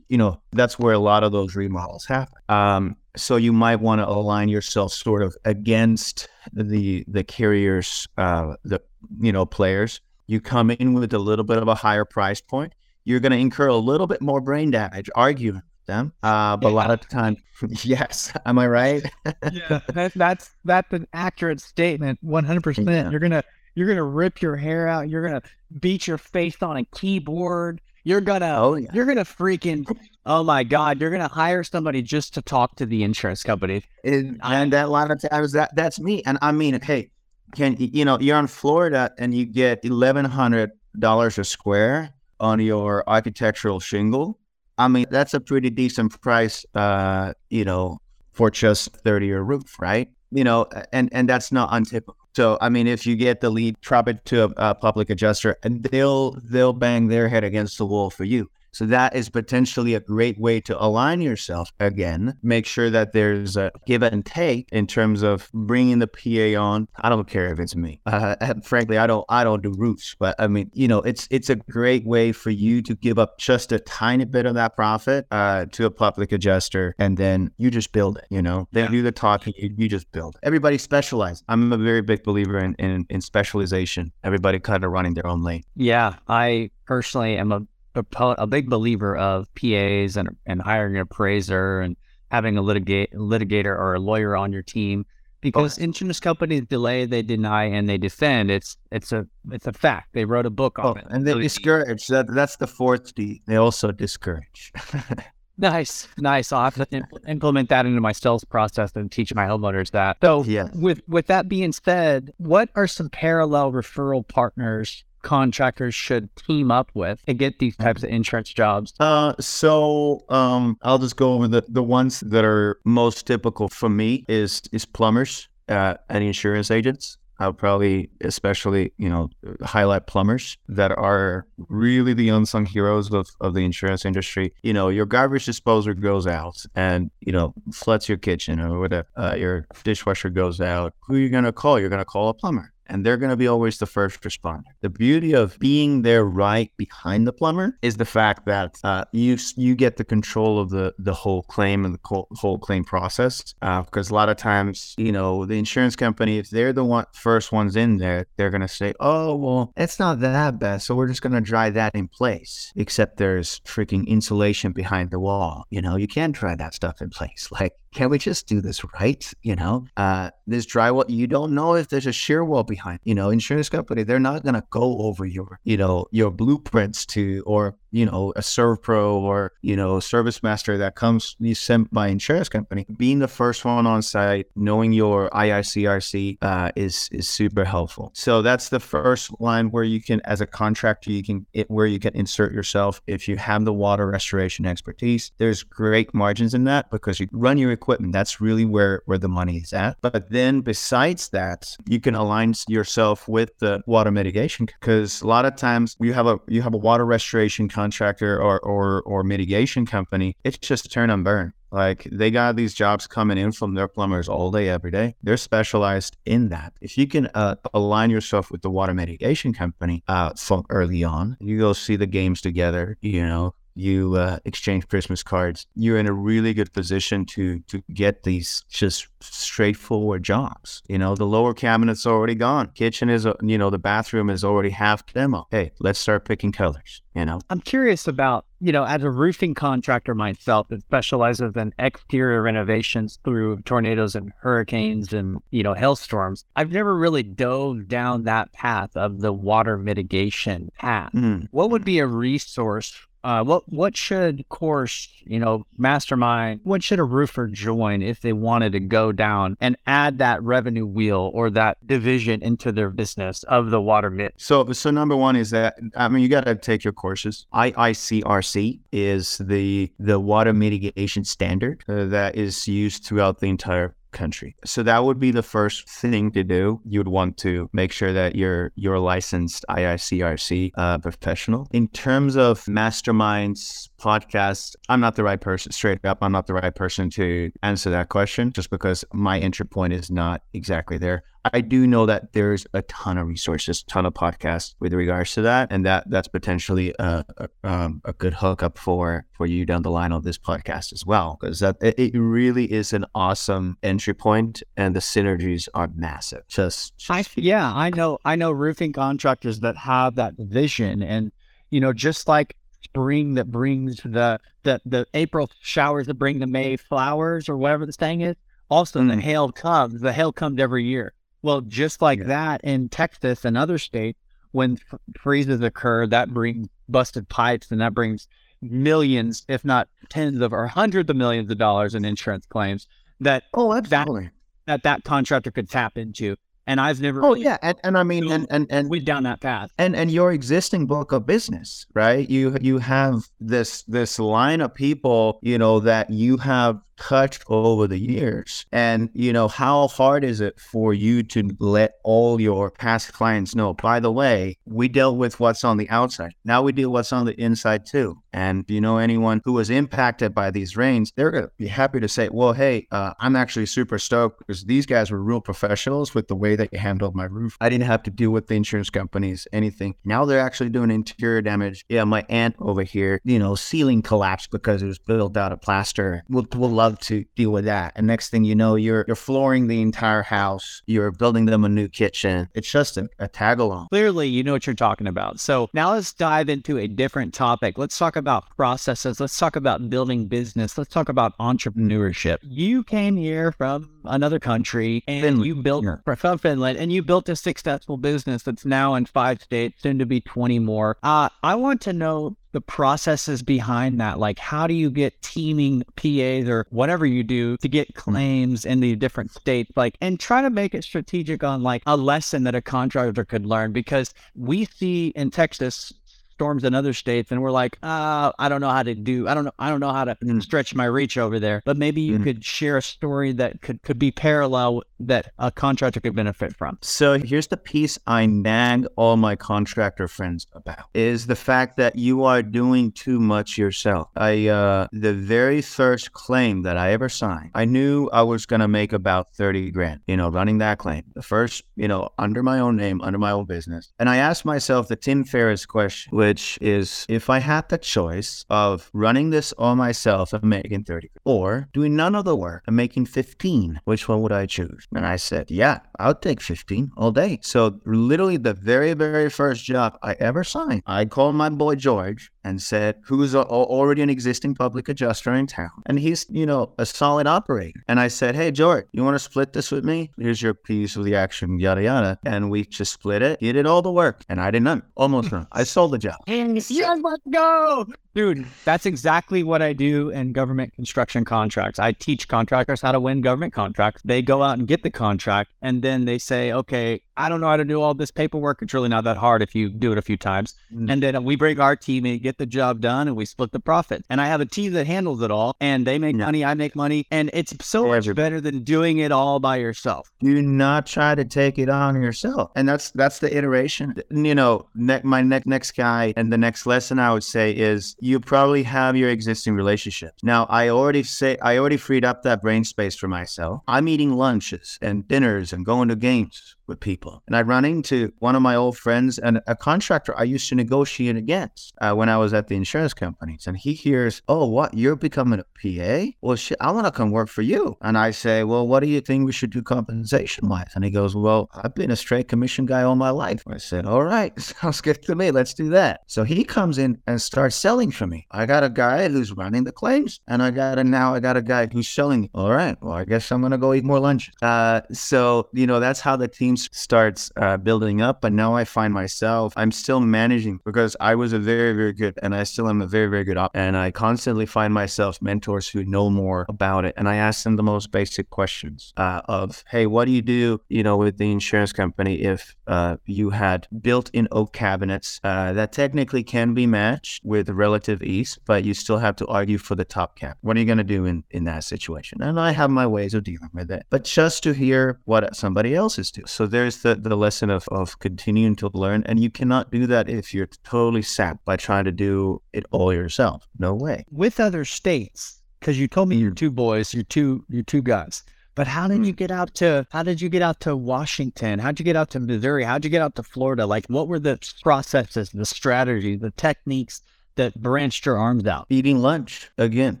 you 0.12 0.18
know 0.18 0.38
that's 0.52 0.78
where 0.78 0.92
a 0.92 0.98
lot 0.98 1.24
of 1.24 1.32
those 1.32 1.56
remodels 1.56 2.04
happen. 2.04 2.34
Um, 2.50 2.96
so 3.16 3.36
you 3.36 3.50
might 3.50 3.76
want 3.76 4.02
to 4.02 4.06
align 4.06 4.50
yourself 4.50 4.92
sort 4.92 5.22
of 5.22 5.34
against 5.46 6.28
the 6.52 7.02
the 7.08 7.24
carriers, 7.24 8.06
the 8.16 8.82
you 9.20 9.32
know 9.32 9.46
players. 9.46 10.02
You 10.26 10.38
come 10.42 10.70
in 10.70 10.92
with 10.92 11.14
a 11.14 11.18
little 11.18 11.46
bit 11.46 11.56
of 11.56 11.68
a 11.68 11.74
higher 11.74 12.04
price 12.04 12.42
point. 12.42 12.74
You're 13.04 13.20
going 13.20 13.32
to 13.32 13.38
incur 13.38 13.68
a 13.68 13.76
little 13.76 14.06
bit 14.06 14.20
more 14.20 14.40
brain 14.40 14.70
damage 14.70 15.10
arguing 15.16 15.56
with 15.56 15.86
them. 15.86 16.12
Uh, 16.22 16.56
but 16.58 16.68
yeah. 16.68 16.72
a 16.72 16.76
lot 16.76 16.90
of 16.90 17.00
the 17.00 17.06
time, 17.06 17.36
yes. 17.82 18.32
Am 18.44 18.58
I 18.58 18.68
right? 18.68 19.02
yeah, 19.50 19.80
that, 19.88 20.12
that's 20.14 20.50
that's 20.66 20.92
an 20.92 21.06
accurate 21.14 21.60
statement. 21.60 22.18
One 22.20 22.44
hundred 22.44 22.64
percent. 22.64 23.10
You're 23.10 23.20
gonna 23.20 23.44
you're 23.74 23.88
gonna 23.88 24.04
rip 24.04 24.42
your 24.42 24.56
hair 24.56 24.88
out. 24.88 25.08
You're 25.08 25.26
gonna 25.26 25.42
beat 25.80 26.06
your 26.06 26.18
face 26.18 26.62
on 26.62 26.76
a 26.76 26.84
keyboard. 26.94 27.80
You're 28.04 28.20
gonna 28.20 28.54
oh, 28.58 28.74
yeah. 28.74 28.90
you're 28.92 29.06
gonna 29.06 29.24
freaking 29.24 29.86
oh 30.26 30.42
my 30.42 30.64
god. 30.64 31.00
You're 31.00 31.10
gonna 31.10 31.28
hire 31.28 31.62
somebody 31.62 32.02
just 32.02 32.34
to 32.34 32.42
talk 32.42 32.76
to 32.76 32.86
the 32.86 33.02
insurance 33.02 33.42
company. 33.42 33.82
And, 34.04 34.40
and 34.42 34.72
that 34.72 34.86
a 34.86 34.88
lot 34.88 35.10
of 35.10 35.20
times 35.20 35.52
that 35.52 35.74
that's 35.76 36.00
me. 36.00 36.22
And 36.24 36.38
I 36.42 36.52
mean, 36.52 36.80
hey, 36.80 37.10
can 37.54 37.76
you 37.78 38.04
know 38.04 38.18
you're 38.18 38.38
in 38.38 38.46
Florida 38.46 39.12
and 39.18 39.34
you 39.34 39.46
get 39.46 39.84
eleven 39.84 40.24
hundred 40.24 40.72
dollars 40.98 41.38
a 41.38 41.44
square 41.44 42.12
on 42.40 42.58
your 42.58 43.08
architectural 43.08 43.78
shingle 43.78 44.38
I 44.78 44.88
mean, 44.88 45.06
that's 45.10 45.34
a 45.34 45.40
pretty 45.40 45.70
decent 45.70 46.20
price, 46.20 46.64
uh, 46.74 47.34
you 47.50 47.64
know, 47.64 47.98
for 48.32 48.50
just 48.50 48.92
30 48.96 49.26
year 49.26 49.42
roof, 49.42 49.78
right? 49.78 50.08
You 50.32 50.44
know, 50.44 50.66
and, 50.92 51.10
and 51.12 51.28
that's 51.28 51.52
not 51.52 51.68
untypical. 51.72 52.16
So, 52.34 52.56
I 52.62 52.70
mean, 52.70 52.86
if 52.86 53.06
you 53.06 53.14
get 53.14 53.42
the 53.42 53.50
lead, 53.50 53.78
drop 53.82 54.08
it 54.08 54.24
to 54.26 54.44
a, 54.44 54.70
a 54.70 54.74
public 54.74 55.10
adjuster 55.10 55.58
and 55.62 55.82
they'll, 55.84 56.32
they'll 56.42 56.72
bang 56.72 57.08
their 57.08 57.28
head 57.28 57.44
against 57.44 57.76
the 57.76 57.84
wall 57.84 58.08
for 58.08 58.24
you. 58.24 58.50
So 58.72 58.86
that 58.86 59.14
is 59.14 59.28
potentially 59.28 59.94
a 59.94 60.00
great 60.00 60.38
way 60.38 60.60
to 60.62 60.82
align 60.82 61.20
yourself 61.20 61.70
again. 61.78 62.38
Make 62.42 62.66
sure 62.66 62.88
that 62.90 63.12
there's 63.12 63.56
a 63.56 63.70
give 63.86 64.02
and 64.02 64.24
take 64.24 64.68
in 64.72 64.86
terms 64.86 65.22
of 65.22 65.50
bringing 65.52 65.98
the 65.98 66.06
PA 66.06 66.60
on. 66.60 66.88
I 66.96 67.08
don't 67.08 67.28
care 67.28 67.52
if 67.52 67.58
it's 67.58 67.76
me. 67.76 68.00
Uh, 68.12 68.36
frankly, 68.62 68.98
I 68.98 69.06
don't. 69.06 69.24
I 69.30 69.42
don't 69.42 69.62
do 69.62 69.72
roofs, 69.76 70.14
but 70.18 70.36
I 70.38 70.46
mean, 70.46 70.70
you 70.74 70.86
know, 70.86 70.98
it's 70.98 71.26
it's 71.30 71.48
a 71.48 71.56
great 71.56 72.04
way 72.04 72.30
for 72.30 72.50
you 72.50 72.82
to 72.82 72.94
give 72.94 73.18
up 73.18 73.38
just 73.38 73.72
a 73.72 73.78
tiny 73.78 74.26
bit 74.26 74.44
of 74.44 74.54
that 74.54 74.76
profit 74.76 75.26
uh, 75.30 75.64
to 75.72 75.86
a 75.86 75.90
public 75.90 76.30
adjuster, 76.30 76.94
and 76.98 77.16
then 77.16 77.50
you 77.56 77.70
just 77.70 77.92
build 77.92 78.18
it. 78.18 78.26
You 78.28 78.42
know, 78.42 78.68
they 78.72 78.82
yeah. 78.82 78.88
do 78.88 79.02
the 79.02 79.12
talking, 79.12 79.54
you, 79.56 79.74
you 79.76 79.88
just 79.88 80.12
build. 80.12 80.34
It. 80.36 80.46
Everybody 80.46 80.76
specializes. 80.76 81.42
I'm 81.48 81.72
a 81.72 81.78
very 81.78 82.02
big 82.02 82.22
believer 82.22 82.58
in, 82.58 82.74
in 82.74 83.06
in 83.08 83.22
specialization. 83.22 84.12
Everybody 84.24 84.60
kind 84.60 84.84
of 84.84 84.92
running 84.92 85.14
their 85.14 85.26
own 85.26 85.42
lane. 85.42 85.62
Yeah, 85.74 86.16
I 86.28 86.70
personally 86.84 87.38
am 87.38 87.52
a 87.52 87.62
a, 87.94 88.46
big 88.46 88.68
believer 88.68 89.16
of 89.16 89.52
PAs 89.54 90.16
and 90.16 90.36
and 90.46 90.62
hiring 90.62 90.96
an 90.96 91.02
appraiser 91.02 91.80
and 91.80 91.96
having 92.30 92.56
a 92.56 92.62
litigate 92.62 93.12
litigator 93.12 93.66
or 93.66 93.94
a 93.94 94.00
lawyer 94.00 94.36
on 94.36 94.52
your 94.52 94.62
team 94.62 95.04
because 95.42 95.76
okay. 95.76 95.84
insurance 95.84 96.20
companies 96.20 96.62
delay, 96.68 97.04
they 97.04 97.20
deny, 97.20 97.64
and 97.64 97.88
they 97.88 97.98
defend. 97.98 98.50
It's 98.50 98.78
it's 98.90 99.12
a 99.12 99.26
it's 99.50 99.66
a 99.66 99.72
fact. 99.72 100.14
They 100.14 100.24
wrote 100.24 100.46
a 100.46 100.50
book 100.50 100.78
on 100.78 100.86
oh, 100.86 100.92
it. 100.92 101.04
And 101.10 101.26
they 101.26 101.34
discourage. 101.34 102.06
That 102.06 102.32
that's 102.32 102.56
the 102.56 102.66
fourth 102.66 103.14
D. 103.14 103.42
They 103.46 103.56
also 103.56 103.92
discourage. 103.92 104.72
nice, 105.58 106.08
nice. 106.16 106.52
I'll 106.52 106.70
have 106.70 106.88
to 106.88 107.02
implement 107.28 107.68
that 107.68 107.84
into 107.84 108.00
my 108.00 108.12
sales 108.12 108.44
process 108.44 108.92
and 108.94 109.10
teach 109.10 109.34
my 109.34 109.46
homeowners 109.46 109.90
that. 109.90 110.16
So, 110.22 110.44
yeah. 110.44 110.68
with 110.74 111.02
with 111.08 111.26
that 111.26 111.48
being 111.48 111.72
said, 111.72 112.32
what 112.38 112.70
are 112.76 112.86
some 112.86 113.10
parallel 113.10 113.72
referral 113.72 114.26
partners 114.26 115.04
contractors 115.22 115.94
should 115.94 116.34
team 116.36 116.70
up 116.70 116.90
with 116.94 117.24
to 117.26 117.34
get 117.34 117.58
these 117.58 117.76
types 117.76 118.02
of 118.02 118.10
insurance 118.10 118.52
jobs? 118.52 118.94
Uh, 119.00 119.34
so 119.40 120.24
um, 120.28 120.76
I'll 120.82 120.98
just 120.98 121.16
go 121.16 121.34
over 121.34 121.48
the, 121.48 121.64
the 121.68 121.82
ones 121.82 122.20
that 122.20 122.44
are 122.44 122.78
most 122.84 123.26
typical 123.26 123.68
for 123.68 123.88
me 123.88 124.24
is 124.28 124.62
is 124.72 124.84
plumbers 124.84 125.48
uh, 125.68 125.94
and 126.08 126.24
insurance 126.24 126.70
agents. 126.70 127.16
I'll 127.38 127.52
probably 127.52 128.08
especially, 128.20 128.92
you 128.98 129.08
know, 129.08 129.28
highlight 129.62 130.06
plumbers 130.06 130.56
that 130.68 130.92
are 130.92 131.46
really 131.68 132.14
the 132.14 132.28
unsung 132.28 132.66
heroes 132.66 133.12
of, 133.12 133.28
of 133.40 133.54
the 133.54 133.64
insurance 133.64 134.04
industry. 134.04 134.54
You 134.62 134.72
know, 134.72 134.90
your 134.90 135.06
garbage 135.06 135.46
disposer 135.46 135.92
goes 135.92 136.28
out 136.28 136.64
and, 136.76 137.10
you 137.20 137.32
know, 137.32 137.52
floods 137.72 138.08
your 138.08 138.18
kitchen 138.18 138.60
or 138.60 138.78
whatever, 138.78 139.08
uh, 139.16 139.34
your 139.36 139.66
dishwasher 139.82 140.30
goes 140.30 140.60
out. 140.60 140.94
Who 141.08 141.16
are 141.16 141.18
you 141.18 141.30
going 141.30 141.42
to 141.42 141.52
call? 141.52 141.80
You're 141.80 141.88
going 141.88 141.98
to 141.98 142.04
call 142.04 142.28
a 142.28 142.34
plumber 142.34 142.72
and 142.92 143.04
they're 143.04 143.16
going 143.16 143.30
to 143.30 143.36
be 143.36 143.48
always 143.48 143.78
the 143.78 143.86
first 143.86 144.20
responder. 144.20 144.64
The 144.82 144.90
beauty 144.90 145.32
of 145.32 145.58
being 145.58 146.02
there 146.02 146.24
right 146.24 146.70
behind 146.76 147.26
the 147.26 147.32
plumber 147.32 147.78
is 147.80 147.96
the 147.96 148.04
fact 148.04 148.46
that 148.46 148.76
uh, 148.84 149.04
you 149.12 149.38
you 149.56 149.74
get 149.74 149.96
the 149.96 150.04
control 150.04 150.60
of 150.60 150.70
the 150.70 150.94
the 150.98 151.14
whole 151.14 151.42
claim 151.42 151.84
and 151.84 151.94
the 151.94 152.24
whole 152.32 152.58
claim 152.58 152.84
process. 152.84 153.54
Uh, 153.62 153.82
because 153.82 154.10
a 154.10 154.14
lot 154.14 154.28
of 154.28 154.36
times, 154.36 154.94
you 154.98 155.10
know, 155.10 155.46
the 155.46 155.58
insurance 155.58 155.96
company, 155.96 156.38
if 156.38 156.50
they're 156.50 156.72
the 156.72 156.84
one 156.84 157.06
first 157.14 157.50
ones 157.50 157.76
in 157.76 157.96
there, 157.96 158.26
they're 158.36 158.50
going 158.50 158.60
to 158.60 158.68
say, 158.68 158.92
"Oh, 159.00 159.34
well, 159.36 159.72
it's 159.76 159.98
not 159.98 160.20
that 160.20 160.58
bad, 160.58 160.82
so 160.82 160.94
we're 160.94 161.08
just 161.08 161.22
going 161.22 161.32
to 161.32 161.40
dry 161.40 161.70
that 161.70 161.94
in 161.94 162.08
place." 162.08 162.72
Except 162.76 163.16
there's 163.16 163.60
freaking 163.60 164.06
insulation 164.06 164.72
behind 164.72 165.10
the 165.10 165.18
wall. 165.18 165.64
You 165.70 165.80
know, 165.80 165.96
you 165.96 166.06
can't 166.06 166.34
dry 166.34 166.54
that 166.56 166.74
stuff 166.74 167.00
in 167.00 167.10
place. 167.10 167.48
Like 167.62 167.74
can 167.92 168.10
we 168.10 168.18
just 168.18 168.46
do 168.46 168.60
this 168.60 168.82
right? 169.00 169.32
You 169.42 169.56
know, 169.56 169.86
uh, 169.96 170.30
this 170.46 170.66
drywall, 170.66 171.04
you 171.08 171.26
don't 171.26 171.54
know 171.54 171.74
if 171.74 171.88
there's 171.88 172.06
a 172.06 172.12
shear 172.12 172.44
wall 172.44 172.64
behind, 172.64 173.00
you 173.04 173.14
know, 173.14 173.30
insurance 173.30 173.68
company, 173.68 174.02
they're 174.02 174.18
not 174.18 174.42
going 174.42 174.54
to 174.54 174.64
go 174.70 174.98
over 174.98 175.24
your, 175.26 175.60
you 175.64 175.76
know, 175.76 176.06
your 176.10 176.30
blueprints 176.30 177.06
to, 177.06 177.42
or 177.46 177.76
you 177.92 178.06
know, 178.06 178.32
a 178.36 178.40
ServPro 178.40 179.14
or, 179.14 179.52
you 179.62 179.76
know, 179.76 180.00
Service 180.00 180.42
Master 180.42 180.76
that 180.78 180.96
comes 180.96 181.36
you 181.38 181.54
sent 181.54 181.92
by 181.92 182.08
insurance 182.08 182.48
company, 182.48 182.86
being 182.96 183.18
the 183.18 183.28
first 183.28 183.64
one 183.64 183.86
on 183.86 184.02
site, 184.02 184.46
knowing 184.56 184.92
your 184.92 185.30
IICRC 185.30 186.38
uh, 186.42 186.72
is 186.74 187.08
is 187.12 187.28
super 187.28 187.64
helpful. 187.64 188.10
So 188.14 188.42
that's 188.42 188.70
the 188.70 188.80
first 188.80 189.30
line 189.40 189.70
where 189.70 189.84
you 189.84 190.00
can, 190.00 190.20
as 190.24 190.40
a 190.40 190.46
contractor, 190.46 191.12
you 191.12 191.22
can 191.22 191.46
it, 191.52 191.70
where 191.70 191.86
you 191.86 191.98
can 191.98 192.14
insert 192.14 192.52
yourself 192.52 193.00
if 193.06 193.28
you 193.28 193.36
have 193.36 193.64
the 193.64 193.72
water 193.72 194.06
restoration 194.06 194.66
expertise. 194.66 195.30
There's 195.38 195.62
great 195.62 196.14
margins 196.14 196.54
in 196.54 196.64
that 196.64 196.90
because 196.90 197.20
you 197.20 197.28
run 197.32 197.58
your 197.58 197.72
equipment. 197.72 198.12
That's 198.12 198.40
really 198.40 198.64
where 198.64 199.02
where 199.04 199.18
the 199.18 199.28
money 199.28 199.58
is 199.58 199.72
at. 199.72 199.98
But 200.00 200.30
then 200.30 200.62
besides 200.62 201.28
that, 201.28 201.76
you 201.86 202.00
can 202.00 202.14
align 202.14 202.54
yourself 202.68 203.28
with 203.28 203.58
the 203.58 203.82
water 203.86 204.10
mitigation 204.10 204.66
because 204.66 205.22
a 205.22 205.26
lot 205.26 205.44
of 205.44 205.56
times 205.56 205.96
you 206.00 206.12
have 206.12 206.26
a 206.26 206.38
you 206.48 206.62
have 206.62 206.74
a 206.74 206.78
water 206.78 207.04
restoration 207.04 207.68
contractor 207.82 208.40
or, 208.40 208.60
or, 208.60 209.02
or 209.02 209.24
mitigation 209.24 209.84
company, 209.86 210.36
it's 210.44 210.58
just 210.58 210.92
turn 210.92 211.10
and 211.10 211.24
burn. 211.24 211.52
Like 211.72 212.06
they 212.12 212.30
got 212.30 212.54
these 212.54 212.74
jobs 212.74 213.06
coming 213.06 213.38
in 213.38 213.50
from 213.50 213.74
their 213.74 213.88
plumbers 213.88 214.28
all 214.28 214.50
day, 214.50 214.68
every 214.68 214.90
day. 214.90 215.14
They're 215.22 215.38
specialized 215.38 216.16
in 216.26 216.50
that. 216.50 216.74
If 216.82 216.98
you 216.98 217.06
can 217.06 217.30
uh, 217.34 217.56
align 217.72 218.10
yourself 218.10 218.50
with 218.50 218.60
the 218.60 218.70
water 218.70 218.92
mitigation 218.92 219.54
company 219.54 220.04
uh, 220.06 220.32
from 220.36 220.64
early 220.68 221.02
on, 221.02 221.38
you 221.40 221.58
go 221.58 221.72
see 221.72 221.96
the 221.96 222.06
games 222.06 222.42
together. 222.42 222.98
You 223.00 223.26
know, 223.26 223.54
you 223.74 224.14
uh, 224.16 224.38
exchange 224.44 224.88
Christmas 224.88 225.22
cards, 225.22 225.66
you're 225.74 225.98
in 225.98 226.06
a 226.06 226.12
really 226.12 226.54
good 226.54 226.72
position 226.72 227.24
to 227.26 227.60
to 227.68 227.82
get 227.92 228.22
these 228.22 228.64
just 228.68 229.08
straightforward 229.20 230.22
jobs. 230.22 230.82
You 230.88 230.98
know, 230.98 231.14
the 231.14 231.26
lower 231.26 231.54
cabinet's 231.54 232.06
already 232.06 232.34
gone. 232.34 232.70
Kitchen 232.74 233.08
is, 233.08 233.26
uh, 233.26 233.34
you 233.42 233.58
know, 233.58 233.70
the 233.70 233.78
bathroom 233.78 234.30
is 234.30 234.44
already 234.44 234.70
half 234.70 235.06
demo. 235.12 235.46
Hey, 235.50 235.72
let's 235.80 235.98
start 235.98 236.24
picking 236.24 236.52
colors. 236.52 237.02
You 237.14 237.24
know, 237.24 237.40
I'm 237.50 237.60
curious 237.60 238.08
about 238.08 238.46
you 238.62 238.70
know, 238.70 238.84
as 238.84 239.02
a 239.02 239.10
roofing 239.10 239.54
contractor 239.54 240.14
myself 240.14 240.68
that 240.68 240.82
specializes 240.82 241.52
in 241.56 241.74
exterior 241.80 242.40
renovations 242.40 243.18
through 243.24 243.60
tornadoes 243.62 244.14
and 244.14 244.32
hurricanes 244.38 245.12
and 245.12 245.38
you 245.50 245.64
know 245.64 245.74
hailstorms. 245.74 246.44
I've 246.54 246.70
never 246.70 246.96
really 246.96 247.24
dove 247.24 247.88
down 247.88 248.22
that 248.22 248.52
path 248.52 248.96
of 248.96 249.20
the 249.20 249.32
water 249.32 249.76
mitigation 249.76 250.70
path. 250.78 251.10
Mm. 251.12 251.48
What 251.50 251.70
would 251.70 251.84
be 251.84 251.98
a 251.98 252.06
resource 252.06 252.96
uh, 253.24 253.44
what 253.44 253.68
what 253.72 253.96
should 253.96 254.48
course 254.48 255.08
you 255.24 255.38
know 255.38 255.66
mastermind? 255.78 256.60
What 256.64 256.82
should 256.82 256.98
a 256.98 257.04
roofer 257.04 257.46
join 257.48 258.02
if 258.02 258.20
they 258.20 258.32
wanted 258.32 258.72
to 258.72 258.80
go 258.80 259.12
down 259.12 259.56
and 259.60 259.76
add 259.86 260.18
that 260.18 260.42
revenue 260.42 260.86
wheel 260.86 261.30
or 261.34 261.50
that 261.50 261.78
division 261.86 262.42
into 262.42 262.72
their 262.72 262.90
business 262.90 263.42
of 263.44 263.70
the 263.70 263.80
water 263.80 264.10
mit? 264.10 264.34
So 264.36 264.72
so 264.72 264.90
number 264.90 265.16
one 265.16 265.36
is 265.36 265.50
that 265.50 265.78
I 265.96 266.08
mean 266.08 266.22
you 266.22 266.28
got 266.28 266.46
to 266.46 266.54
take 266.54 266.84
your 266.84 266.92
courses. 266.92 267.46
IICRC 267.54 268.80
is 268.92 269.38
the 269.38 269.92
the 269.98 270.18
water 270.18 270.52
mitigation 270.52 271.24
standard 271.24 271.84
uh, 271.88 272.06
that 272.06 272.36
is 272.36 272.66
used 272.66 273.04
throughout 273.04 273.40
the 273.40 273.46
entire 273.46 273.94
country. 274.12 274.56
So 274.64 274.82
that 274.82 275.04
would 275.04 275.18
be 275.18 275.30
the 275.30 275.42
first 275.42 275.88
thing 275.88 276.30
to 276.32 276.44
do. 276.44 276.80
You 276.84 277.00
would 277.00 277.08
want 277.08 277.36
to 277.38 277.68
make 277.72 277.92
sure 277.92 278.12
that 278.12 278.36
you're 278.36 278.72
you're 278.74 278.98
licensed 278.98 279.64
IICRC 279.68 280.72
uh, 280.76 280.98
professional. 280.98 281.68
In 281.72 281.88
terms 281.88 282.36
of 282.36 282.64
masterminds, 282.64 283.88
podcasts, 284.02 284.74
I'm 284.88 285.00
not 285.00 285.14
the 285.14 285.22
right 285.22 285.40
person. 285.40 285.72
Straight 285.72 286.04
up, 286.04 286.18
I'm 286.20 286.32
not 286.32 286.46
the 286.46 286.54
right 286.54 286.74
person 286.74 287.08
to 287.10 287.52
answer 287.62 287.88
that 287.90 288.08
question, 288.08 288.52
just 288.52 288.68
because 288.70 289.04
my 289.12 289.38
entry 289.38 289.66
point 289.66 289.92
is 289.92 290.10
not 290.10 290.42
exactly 290.52 290.98
there. 290.98 291.22
I 291.44 291.60
do 291.60 291.86
know 291.86 292.06
that 292.06 292.32
there's 292.34 292.66
a 292.72 292.82
ton 292.82 293.18
of 293.18 293.26
resources, 293.26 293.82
ton 293.82 294.06
of 294.06 294.14
podcasts 294.14 294.74
with 294.78 294.92
regards 294.92 295.34
to 295.34 295.42
that, 295.42 295.68
and 295.72 295.84
that 295.86 296.08
that's 296.08 296.28
potentially 296.28 296.94
a 296.98 297.24
a, 297.36 297.48
um, 297.64 298.00
a 298.04 298.12
good 298.12 298.34
hookup 298.34 298.78
for 298.78 299.26
for 299.32 299.46
you 299.46 299.66
down 299.66 299.82
the 299.82 299.90
line 299.90 300.12
on 300.12 300.22
this 300.22 300.38
podcast 300.38 300.92
as 300.92 301.04
well, 301.04 301.38
because 301.40 301.60
that 301.60 301.76
it, 301.80 301.98
it, 301.98 302.16
really 302.16 302.72
is 302.72 302.92
an 302.92 303.04
awesome 303.14 303.76
entry 303.82 304.14
point, 304.14 304.62
and 304.76 304.94
the 304.94 305.00
synergies 305.00 305.68
are 305.74 305.90
massive. 305.94 306.46
Just, 306.48 306.96
just 306.98 307.10
I, 307.10 307.24
yeah, 307.40 307.72
I 307.74 307.90
know 307.90 308.18
I 308.24 308.36
know 308.36 308.52
roofing 308.52 308.92
contractors 308.92 309.60
that 309.60 309.76
have 309.78 310.14
that 310.16 310.34
vision, 310.38 311.02
and 311.02 311.32
you 311.70 311.80
know, 311.80 311.92
just 311.92 312.28
like 312.28 312.54
spring 312.82 313.34
that 313.34 313.50
brings 313.50 313.96
the 314.04 314.40
the 314.62 314.80
the 314.84 315.06
April 315.14 315.50
showers 315.60 316.06
that 316.06 316.14
bring 316.14 316.38
the 316.38 316.46
May 316.46 316.76
flowers 316.76 317.48
or 317.48 317.56
whatever 317.56 317.86
the 317.86 317.92
saying 317.92 318.20
is. 318.20 318.36
Also, 318.68 319.00
mm. 319.00 319.14
the 319.14 319.20
hail 319.20 319.52
comes. 319.52 320.00
The 320.00 320.12
hail 320.12 320.32
comes 320.32 320.58
every 320.58 320.84
year. 320.84 321.12
Well, 321.42 321.60
just 321.62 322.00
like 322.00 322.20
yeah. 322.20 322.26
that 322.26 322.60
in 322.62 322.88
Texas 322.88 323.44
and 323.44 323.56
other 323.56 323.78
states, 323.78 324.18
when 324.52 324.78
f- 324.92 325.00
freezes 325.18 325.60
occur, 325.60 326.06
that 326.06 326.32
brings 326.32 326.68
busted 326.88 327.28
pipes 327.28 327.70
and 327.70 327.80
that 327.80 327.94
brings 327.94 328.28
millions, 328.62 329.44
if 329.48 329.64
not 329.64 329.88
tens 330.08 330.40
of 330.40 330.52
or 330.52 330.68
hundreds 330.68 331.10
of 331.10 331.16
millions 331.16 331.50
of 331.50 331.58
dollars 331.58 331.94
in 331.94 332.04
insurance 332.04 332.46
claims 332.46 332.86
that 333.22 333.44
oh 333.54 333.72
absolutely 333.72 334.24
that 334.24 334.32
that, 334.66 334.82
that 334.82 335.04
contractor 335.04 335.50
could 335.50 335.70
tap 335.70 335.96
into. 335.96 336.36
And 336.66 336.80
I've 336.80 337.00
never. 337.00 337.24
Oh 337.24 337.34
yeah, 337.34 337.58
and, 337.62 337.76
and 337.82 337.98
I 337.98 338.04
mean, 338.04 338.30
and 338.30 338.46
and 338.50 338.66
and 338.70 338.88
went 338.88 339.04
down 339.04 339.24
that 339.24 339.40
path. 339.40 339.70
And 339.78 339.96
and 339.96 340.10
your 340.10 340.32
existing 340.32 340.86
book 340.86 341.12
of 341.12 341.26
business, 341.26 341.86
right? 341.94 342.28
You 342.30 342.56
you 342.60 342.78
have 342.78 343.28
this 343.40 343.82
this 343.82 344.18
line 344.18 344.60
of 344.60 344.72
people, 344.72 345.38
you 345.42 345.58
know, 345.58 345.80
that 345.80 346.10
you 346.10 346.36
have 346.36 346.80
cut 347.02 347.38
over 347.48 347.88
the 347.88 347.98
years. 347.98 348.64
And, 348.70 349.10
you 349.12 349.32
know, 349.32 349.48
how 349.48 349.88
hard 349.88 350.22
is 350.22 350.40
it 350.40 350.60
for 350.60 350.94
you 350.94 351.24
to 351.24 351.50
let 351.58 351.94
all 352.04 352.40
your 352.40 352.70
past 352.70 353.12
clients 353.12 353.56
know, 353.56 353.74
by 353.74 353.98
the 353.98 354.12
way, 354.12 354.56
we 354.66 354.86
dealt 354.86 355.16
with 355.16 355.40
what's 355.40 355.64
on 355.64 355.78
the 355.78 355.90
outside. 355.90 356.32
Now 356.44 356.62
we 356.62 356.70
deal 356.70 356.92
what's 356.92 357.12
on 357.12 357.26
the 357.26 357.38
inside 357.40 357.86
too. 357.86 358.22
And 358.32 358.64
you 358.68 358.80
know, 358.80 358.98
anyone 358.98 359.42
who 359.44 359.52
was 359.52 359.68
impacted 359.68 360.34
by 360.34 360.50
these 360.50 360.76
rains, 360.76 361.12
they're 361.16 361.30
going 361.30 361.44
to 361.44 361.50
be 361.58 361.66
happy 361.66 362.00
to 362.00 362.08
say, 362.08 362.28
well, 362.30 362.52
hey, 362.52 362.86
uh, 362.90 363.12
I'm 363.18 363.36
actually 363.36 363.66
super 363.66 363.98
stoked 363.98 364.38
because 364.38 364.64
these 364.64 364.86
guys 364.86 365.10
were 365.10 365.22
real 365.22 365.40
professionals 365.40 366.14
with 366.14 366.28
the 366.28 366.36
way 366.36 366.56
that 366.56 366.72
you 366.72 366.78
handled 366.78 367.14
my 367.14 367.24
roof. 367.24 367.56
I 367.60 367.68
didn't 367.68 367.86
have 367.86 368.02
to 368.04 368.10
deal 368.10 368.30
with 368.30 368.46
the 368.46 368.54
insurance 368.54 368.90
companies, 368.90 369.46
anything. 369.52 369.96
Now 370.04 370.24
they're 370.24 370.40
actually 370.40 370.70
doing 370.70 370.90
interior 370.90 371.42
damage. 371.42 371.84
Yeah, 371.88 372.04
my 372.04 372.24
aunt 372.28 372.54
over 372.58 372.84
here, 372.84 373.20
you 373.24 373.38
know, 373.38 373.54
ceiling 373.54 374.02
collapsed 374.02 374.50
because 374.50 374.82
it 374.82 374.86
was 374.86 374.98
built 374.98 375.36
out 375.36 375.52
of 375.52 375.60
plaster. 375.60 376.22
We'll, 376.28 376.46
we'll 376.54 376.70
love 376.70 376.91
to 377.00 377.24
deal 377.36 377.50
with 377.50 377.64
that. 377.64 377.92
And 377.96 378.06
next 378.06 378.30
thing 378.30 378.44
you 378.44 378.54
know, 378.54 378.74
you're 378.74 379.04
you're 379.06 379.16
flooring 379.16 379.66
the 379.66 379.80
entire 379.80 380.22
house. 380.22 380.82
You're 380.86 381.10
building 381.10 381.46
them 381.46 381.64
a 381.64 381.68
new 381.68 381.88
kitchen. 381.88 382.48
It's 382.54 382.70
just 382.70 382.96
a, 382.96 383.08
a 383.18 383.28
tag 383.28 383.60
along. 383.60 383.88
Clearly, 383.90 384.28
you 384.28 384.42
know 384.42 384.52
what 384.52 384.66
you're 384.66 384.74
talking 384.74 385.06
about. 385.06 385.40
So 385.40 385.68
now 385.72 385.92
let's 385.92 386.12
dive 386.12 386.48
into 386.48 386.78
a 386.78 386.86
different 386.86 387.34
topic. 387.34 387.78
Let's 387.78 387.98
talk 387.98 388.16
about 388.16 388.44
processes. 388.56 389.20
Let's 389.20 389.36
talk 389.36 389.56
about 389.56 389.90
building 389.90 390.26
business. 390.26 390.78
Let's 390.78 390.90
talk 390.90 391.08
about 391.08 391.36
entrepreneurship. 391.38 392.38
You 392.42 392.84
came 392.84 393.16
here 393.16 393.52
from 393.52 393.90
another 394.04 394.38
country 394.38 395.02
and 395.06 395.22
Finland. 395.22 395.46
you 395.46 395.54
built 395.54 395.86
from 396.04 396.38
Finland 396.38 396.78
and 396.78 396.92
you 396.92 397.02
built 397.02 397.28
a 397.28 397.36
successful 397.36 397.96
business 397.96 398.42
that's 398.42 398.64
now 398.64 398.94
in 398.94 399.06
five 399.06 399.40
states, 399.42 399.82
soon 399.82 399.98
to 399.98 400.06
be 400.06 400.20
20 400.20 400.58
more. 400.58 400.96
Uh, 401.02 401.28
I 401.42 401.54
want 401.54 401.80
to 401.82 401.92
know 401.92 402.36
the 402.52 402.60
processes 402.60 403.42
behind 403.42 404.00
that. 404.00 404.18
Like, 404.18 404.38
how 404.38 404.66
do 404.66 404.74
you 404.74 404.90
get 404.90 405.20
teaming 405.22 405.82
PAs 405.96 406.48
or 406.48 406.66
whatever 406.70 407.06
you 407.06 407.22
do 407.22 407.56
to 407.58 407.68
get 407.68 407.94
claims 407.94 408.64
in 408.64 408.80
the 408.80 408.94
different 408.96 409.32
states? 409.32 409.72
Like, 409.76 409.96
and 410.00 410.20
try 410.20 410.42
to 410.42 410.50
make 410.50 410.74
it 410.74 410.84
strategic 410.84 411.42
on 411.42 411.62
like 411.62 411.82
a 411.86 411.96
lesson 411.96 412.44
that 412.44 412.54
a 412.54 412.62
contractor 412.62 413.24
could 413.24 413.46
learn 413.46 413.72
because 413.72 414.14
we 414.34 414.66
see 414.66 415.08
in 415.08 415.30
Texas 415.30 415.92
storms 416.32 416.64
in 416.64 416.74
other 416.74 416.92
states 416.92 417.30
and 417.30 417.40
we're 417.40 417.52
like 417.52 417.78
uh, 417.84 418.32
i 418.38 418.48
don't 418.48 418.60
know 418.60 418.70
how 418.70 418.82
to 418.82 418.94
do 418.96 419.28
i 419.28 419.34
don't 419.34 419.44
know 419.44 419.52
i 419.60 419.68
don't 419.68 419.78
know 419.78 419.92
how 419.92 420.02
to 420.02 420.16
mm. 420.16 420.42
stretch 420.42 420.74
my 420.74 420.84
reach 420.84 421.16
over 421.16 421.38
there 421.38 421.62
but 421.64 421.76
maybe 421.76 422.00
you 422.00 422.18
mm. 422.18 422.24
could 422.24 422.44
share 422.44 422.78
a 422.78 422.82
story 422.82 423.30
that 423.32 423.60
could 423.60 423.80
could 423.82 423.98
be 423.98 424.10
parallel 424.10 424.82
that 425.08 425.32
a 425.38 425.50
contractor 425.50 426.00
could 426.00 426.14
benefit 426.14 426.56
from. 426.56 426.78
So 426.82 427.18
here's 427.18 427.46
the 427.46 427.56
piece 427.56 427.98
i 428.06 428.26
nag 428.26 428.86
all 428.96 429.16
my 429.16 429.36
contractor 429.36 430.08
friends 430.08 430.46
about 430.52 430.84
is 430.94 431.26
the 431.26 431.36
fact 431.36 431.76
that 431.76 431.96
you 431.96 432.24
are 432.24 432.42
doing 432.42 432.92
too 432.92 433.20
much 433.20 433.58
yourself. 433.58 434.08
I 434.16 434.48
uh 434.48 434.88
the 434.92 435.12
very 435.12 435.62
first 435.62 436.12
claim 436.12 436.62
that 436.62 436.76
i 436.76 436.92
ever 436.92 437.08
signed 437.08 437.50
i 437.54 437.64
knew 437.64 438.08
i 438.12 438.22
was 438.22 438.46
going 438.46 438.60
to 438.60 438.68
make 438.68 438.92
about 438.92 439.32
30 439.34 439.70
grand 439.70 440.00
you 440.06 440.16
know 440.16 440.28
running 440.28 440.58
that 440.58 440.78
claim. 440.78 441.04
The 441.14 441.22
first 441.22 441.64
you 441.76 441.88
know 441.88 442.10
under 442.18 442.42
my 442.42 442.58
own 442.58 442.76
name 442.76 443.00
under 443.00 443.18
my 443.18 443.30
own 443.30 443.46
business. 443.46 443.92
And 443.98 444.08
i 444.08 444.16
asked 444.16 444.44
myself 444.44 444.88
the 444.88 444.96
tim 444.96 445.24
ferriss 445.24 445.66
question 445.66 446.12
which 446.12 446.58
is 446.60 447.06
if 447.08 447.30
I 447.30 447.38
had 447.38 447.68
the 447.68 447.78
choice 447.78 448.44
of 448.50 448.90
running 448.92 449.30
this 449.30 449.52
all 449.52 449.76
myself 449.76 450.32
and 450.32 450.44
making 450.44 450.84
30 450.84 451.10
or 451.24 451.68
doing 451.72 451.96
none 451.96 452.14
of 452.14 452.24
the 452.24 452.36
work 452.36 452.62
and 452.66 452.76
making 452.76 453.06
15, 453.06 453.80
which 453.84 454.08
one 454.08 454.22
would 454.22 454.32
I 454.32 454.46
choose? 454.46 454.86
And 454.94 455.06
I 455.06 455.16
said, 455.16 455.50
yeah, 455.50 455.80
I'll 455.98 456.14
take 456.14 456.40
15 456.40 456.92
all 456.96 457.12
day. 457.12 457.38
So 457.42 457.80
literally 457.84 458.36
the 458.36 458.54
very, 458.54 458.94
very 458.94 459.30
first 459.30 459.64
job 459.64 459.98
I 460.02 460.14
ever 460.14 460.44
signed, 460.44 460.82
I 460.86 461.04
called 461.04 461.34
my 461.34 461.50
boy 461.50 461.76
George 461.76 462.31
and 462.44 462.60
said, 462.60 462.96
who's 463.04 463.34
a, 463.34 463.42
already 463.42 464.02
an 464.02 464.10
existing 464.10 464.54
public 464.54 464.88
adjuster 464.88 465.32
in 465.32 465.46
town. 465.46 465.70
And 465.86 465.98
he's, 465.98 466.26
you 466.28 466.46
know, 466.46 466.72
a 466.78 466.86
solid 466.86 467.26
operator. 467.26 467.82
And 467.88 468.00
I 468.00 468.08
said, 468.08 468.34
hey, 468.34 468.50
George, 468.50 468.86
you 468.92 469.04
want 469.04 469.14
to 469.14 469.18
split 469.18 469.52
this 469.52 469.70
with 469.70 469.84
me? 469.84 470.10
Here's 470.18 470.42
your 470.42 470.54
piece 470.54 470.96
of 470.96 471.04
the 471.04 471.14
action, 471.14 471.58
yada, 471.58 471.82
yada. 471.82 472.18
And 472.24 472.50
we 472.50 472.64
just 472.64 472.92
split 472.92 473.22
it. 473.22 473.38
He 473.40 473.52
did 473.52 473.66
all 473.66 473.82
the 473.82 473.92
work. 473.92 474.22
And 474.28 474.40
I 474.40 474.50
did 474.50 474.62
none, 474.62 474.82
almost 474.96 475.32
none. 475.32 475.46
I 475.52 475.64
sold 475.64 475.92
the 475.92 475.98
job. 475.98 476.16
Yes, 476.72 476.98
let's 477.02 477.22
go. 477.30 477.86
Dude, 478.14 478.46
that's 478.64 478.84
exactly 478.84 479.42
what 479.42 479.62
I 479.62 479.72
do 479.72 480.10
in 480.10 480.32
government 480.32 480.74
construction 480.74 481.24
contracts. 481.24 481.78
I 481.78 481.92
teach 481.92 482.28
contractors 482.28 482.82
how 482.82 482.92
to 482.92 483.00
win 483.00 483.22
government 483.22 483.54
contracts. 483.54 484.02
They 484.04 484.20
go 484.20 484.42
out 484.42 484.58
and 484.58 484.68
get 484.68 484.82
the 484.82 484.90
contract, 484.90 485.50
and 485.62 485.82
then 485.82 486.04
they 486.04 486.18
say, 486.18 486.52
okay, 486.52 487.00
I 487.16 487.28
don't 487.28 487.40
know 487.40 487.48
how 487.48 487.56
to 487.56 487.64
do 487.64 487.80
all 487.80 487.94
this 487.94 488.10
paperwork. 488.10 488.62
It's 488.62 488.72
really 488.74 488.88
not 488.88 489.04
that 489.04 489.16
hard 489.16 489.42
if 489.42 489.54
you 489.54 489.68
do 489.68 489.92
it 489.92 489.98
a 489.98 490.02
few 490.02 490.16
times. 490.16 490.54
Mm-hmm. 490.72 490.90
And 490.90 491.02
then 491.02 491.24
we 491.24 491.36
bring 491.36 491.60
our 491.60 491.76
team 491.76 492.06
and 492.06 492.20
get 492.22 492.38
the 492.38 492.46
job 492.46 492.80
done, 492.80 493.08
and 493.08 493.16
we 493.16 493.26
split 493.26 493.52
the 493.52 493.60
profit. 493.60 494.04
And 494.08 494.20
I 494.20 494.26
have 494.26 494.40
a 494.40 494.46
team 494.46 494.72
that 494.72 494.86
handles 494.86 495.22
it 495.22 495.30
all, 495.30 495.56
and 495.60 495.86
they 495.86 495.98
make 495.98 496.16
yeah. 496.16 496.24
money, 496.24 496.44
I 496.44 496.54
make 496.54 496.74
money, 496.74 497.06
and 497.10 497.30
it's 497.32 497.54
so 497.64 497.86
much 497.86 498.12
better 498.14 498.40
than 498.40 498.64
doing 498.64 498.98
it 498.98 499.12
all 499.12 499.40
by 499.40 499.56
yourself. 499.56 500.10
Do 500.20 500.40
not 500.40 500.86
try 500.86 501.14
to 501.14 501.24
take 501.24 501.58
it 501.58 501.68
on 501.68 502.00
yourself, 502.00 502.50
and 502.56 502.68
that's 502.68 502.90
that's 502.90 503.18
the 503.18 503.36
iteration. 503.36 503.94
You 504.10 504.34
know, 504.34 504.68
ne- 504.74 505.00
my 505.04 505.22
ne- 505.22 505.42
next 505.44 505.72
guy, 505.72 506.14
and 506.16 506.32
the 506.32 506.38
next 506.38 506.66
lesson 506.66 506.98
I 506.98 507.12
would 507.12 507.24
say 507.24 507.52
is 507.52 507.96
you 508.00 508.20
probably 508.20 508.62
have 508.62 508.96
your 508.96 509.10
existing 509.10 509.54
relationships. 509.54 510.22
Now, 510.22 510.46
I 510.48 510.68
already 510.68 511.02
say 511.02 511.36
I 511.42 511.58
already 511.58 511.76
freed 511.76 512.04
up 512.04 512.22
that 512.22 512.42
brain 512.42 512.64
space 512.64 512.96
for 512.96 513.08
myself. 513.08 513.62
I'm 513.68 513.88
eating 513.88 514.12
lunches 514.12 514.78
and 514.80 515.06
dinners 515.06 515.52
and 515.52 515.66
going 515.66 515.88
to 515.88 515.96
games 515.96 516.56
with 516.66 516.80
people. 516.80 517.22
And 517.26 517.36
I 517.36 517.42
run 517.42 517.64
into 517.64 518.12
one 518.18 518.36
of 518.36 518.42
my 518.42 518.54
old 518.54 518.76
friends 518.76 519.18
and 519.18 519.40
a 519.46 519.56
contractor 519.56 520.18
I 520.18 520.24
used 520.24 520.48
to 520.48 520.54
negotiate 520.54 521.16
against 521.16 521.74
uh, 521.80 521.92
when 521.94 522.08
I 522.08 522.16
was 522.16 522.32
at 522.34 522.48
the 522.48 522.56
insurance 522.56 522.94
companies. 522.94 523.46
And 523.46 523.56
he 523.56 523.72
hears, 523.72 524.22
Oh, 524.28 524.46
what? 524.46 524.74
You're 524.74 524.96
becoming 524.96 525.40
a 525.40 525.44
PA? 525.44 526.12
Well, 526.20 526.36
I 526.60 526.70
want 526.70 526.86
to 526.86 526.92
come 526.92 527.10
work 527.10 527.28
for 527.28 527.42
you. 527.42 527.76
And 527.82 527.98
I 527.98 528.10
say, 528.10 528.44
Well, 528.44 528.66
what 528.66 528.80
do 528.80 528.88
you 528.88 529.00
think 529.00 529.26
we 529.26 529.32
should 529.32 529.50
do 529.50 529.62
compensation 529.62 530.48
wise? 530.48 530.70
And 530.74 530.84
he 530.84 530.90
goes, 530.90 531.14
Well, 531.14 531.50
I've 531.54 531.74
been 531.74 531.90
a 531.90 531.96
straight 531.96 532.28
commission 532.28 532.66
guy 532.66 532.82
all 532.82 532.96
my 532.96 533.10
life. 533.10 533.42
I 533.46 533.58
said, 533.58 533.86
All 533.86 534.04
right, 534.04 534.38
sounds 534.40 534.80
good 534.80 535.02
to 535.02 535.14
me. 535.14 535.30
Let's 535.30 535.54
do 535.54 535.70
that. 535.70 536.00
So 536.06 536.24
he 536.24 536.44
comes 536.44 536.78
in 536.78 537.00
and 537.06 537.20
starts 537.20 537.56
selling 537.56 537.90
for 537.90 538.06
me. 538.06 538.26
I 538.30 538.46
got 538.46 538.64
a 538.64 538.70
guy 538.70 539.08
who's 539.08 539.32
running 539.32 539.64
the 539.64 539.72
claims, 539.72 540.20
and 540.28 540.42
I 540.42 540.50
got 540.50 540.78
a 540.78 540.84
now 540.84 541.14
I 541.14 541.20
got 541.20 541.36
a 541.36 541.42
guy 541.42 541.66
who's 541.66 541.88
selling. 541.88 542.30
All 542.34 542.50
right, 542.50 542.76
well, 542.82 542.94
I 542.94 543.04
guess 543.04 543.30
I'm 543.30 543.40
going 543.40 543.52
to 543.52 543.58
go 543.58 543.74
eat 543.74 543.84
more 543.84 544.00
lunch. 544.00 544.30
Uh, 544.40 544.82
so, 544.92 545.48
you 545.52 545.66
know, 545.66 545.80
that's 545.80 546.00
how 546.00 546.16
the 546.16 546.28
starts 546.72 547.30
uh, 547.36 547.56
building 547.56 548.00
up. 548.00 548.20
But 548.20 548.32
now 548.32 548.54
I 548.54 548.64
find 548.64 548.92
myself, 548.92 549.52
I'm 549.56 549.72
still 549.72 550.00
managing 550.00 550.60
because 550.64 550.96
I 551.00 551.14
was 551.14 551.32
a 551.32 551.38
very, 551.38 551.72
very 551.72 551.92
good, 551.92 552.18
and 552.22 552.34
I 552.34 552.44
still 552.44 552.68
am 552.68 552.82
a 552.82 552.86
very, 552.86 553.08
very 553.08 553.24
good 553.24 553.36
op. 553.36 553.50
And 553.54 553.76
I 553.76 553.90
constantly 553.90 554.46
find 554.46 554.72
myself 554.72 555.20
mentors 555.20 555.68
who 555.68 555.84
know 555.84 556.10
more 556.10 556.46
about 556.48 556.84
it. 556.84 556.94
And 556.96 557.08
I 557.08 557.16
ask 557.16 557.44
them 557.44 557.56
the 557.56 557.62
most 557.62 557.90
basic 557.90 558.30
questions 558.30 558.92
uh, 558.96 559.22
of, 559.26 559.64
hey, 559.68 559.86
what 559.86 560.04
do 560.06 560.12
you 560.12 560.22
do, 560.22 560.60
you 560.68 560.82
know, 560.82 560.96
with 560.96 561.18
the 561.18 561.30
insurance 561.30 561.72
company 561.72 562.22
if 562.22 562.54
uh, 562.66 562.96
you 563.06 563.30
had 563.30 563.68
built 563.80 564.10
in 564.12 564.28
oak 564.30 564.52
cabinets 564.52 565.20
uh, 565.24 565.52
that 565.52 565.72
technically 565.72 566.22
can 566.22 566.54
be 566.54 566.66
matched 566.66 567.24
with 567.24 567.48
relative 567.50 568.02
ease, 568.02 568.38
but 568.46 568.64
you 568.64 568.74
still 568.74 568.98
have 568.98 569.16
to 569.16 569.26
argue 569.26 569.58
for 569.58 569.74
the 569.74 569.84
top 569.84 570.16
cap? 570.16 570.38
What 570.40 570.56
are 570.56 570.60
you 570.60 570.66
going 570.66 570.78
to 570.78 570.84
do 570.84 571.04
in, 571.04 571.24
in 571.30 571.44
that 571.44 571.64
situation? 571.64 572.22
And 572.22 572.38
I 572.38 572.52
have 572.52 572.70
my 572.70 572.86
ways 572.86 573.14
of 573.14 573.24
dealing 573.24 573.50
with 573.52 573.70
it. 573.70 573.86
But 573.90 574.04
just 574.04 574.42
to 574.44 574.52
hear 574.52 575.00
what 575.04 575.34
somebody 575.36 575.74
else 575.74 575.98
is 575.98 576.10
doing. 576.10 576.26
So 576.26 576.41
there's 576.46 576.82
the, 576.82 576.94
the 576.94 577.16
lesson 577.16 577.50
of, 577.50 577.68
of 577.68 577.98
continuing 577.98 578.56
to 578.56 578.70
learn. 578.74 579.02
And 579.06 579.20
you 579.20 579.30
cannot 579.30 579.70
do 579.70 579.86
that 579.86 580.08
if 580.08 580.32
you're 580.32 580.48
totally 580.64 581.02
sapped 581.02 581.44
by 581.44 581.56
trying 581.56 581.84
to 581.84 581.92
do 581.92 582.42
it 582.52 582.64
all 582.70 582.92
yourself. 582.92 583.46
No 583.58 583.74
way. 583.74 584.04
With 584.10 584.40
other 584.40 584.64
states, 584.64 585.40
because 585.60 585.78
you 585.78 585.88
told 585.88 586.08
me 586.08 586.16
you're 586.16 586.30
two 586.32 586.50
boys, 586.50 586.92
you're 586.92 587.04
two, 587.04 587.44
you're 587.48 587.62
two 587.62 587.82
guys. 587.82 588.22
But 588.54 588.66
how 588.66 588.86
did 588.86 588.98
hmm. 588.98 589.04
you 589.04 589.12
get 589.12 589.30
out 589.30 589.54
to 589.56 589.86
how 589.90 590.02
did 590.02 590.20
you 590.20 590.28
get 590.28 590.42
out 590.42 590.60
to 590.60 590.76
Washington? 590.76 591.58
How'd 591.58 591.78
you 591.78 591.84
get 591.84 591.96
out 591.96 592.10
to 592.10 592.20
Missouri? 592.20 592.64
How'd 592.64 592.84
you 592.84 592.90
get 592.90 593.02
out 593.02 593.14
to 593.16 593.22
Florida? 593.22 593.66
Like 593.66 593.86
what 593.86 594.08
were 594.08 594.18
the 594.18 594.38
processes, 594.62 595.30
the 595.30 595.46
strategies, 595.46 596.20
the 596.20 596.32
techniques 596.32 597.00
that 597.36 597.60
branched 597.60 598.04
your 598.04 598.18
arms 598.18 598.46
out? 598.46 598.66
Eating 598.68 598.98
lunch 598.98 599.50
again. 599.56 600.00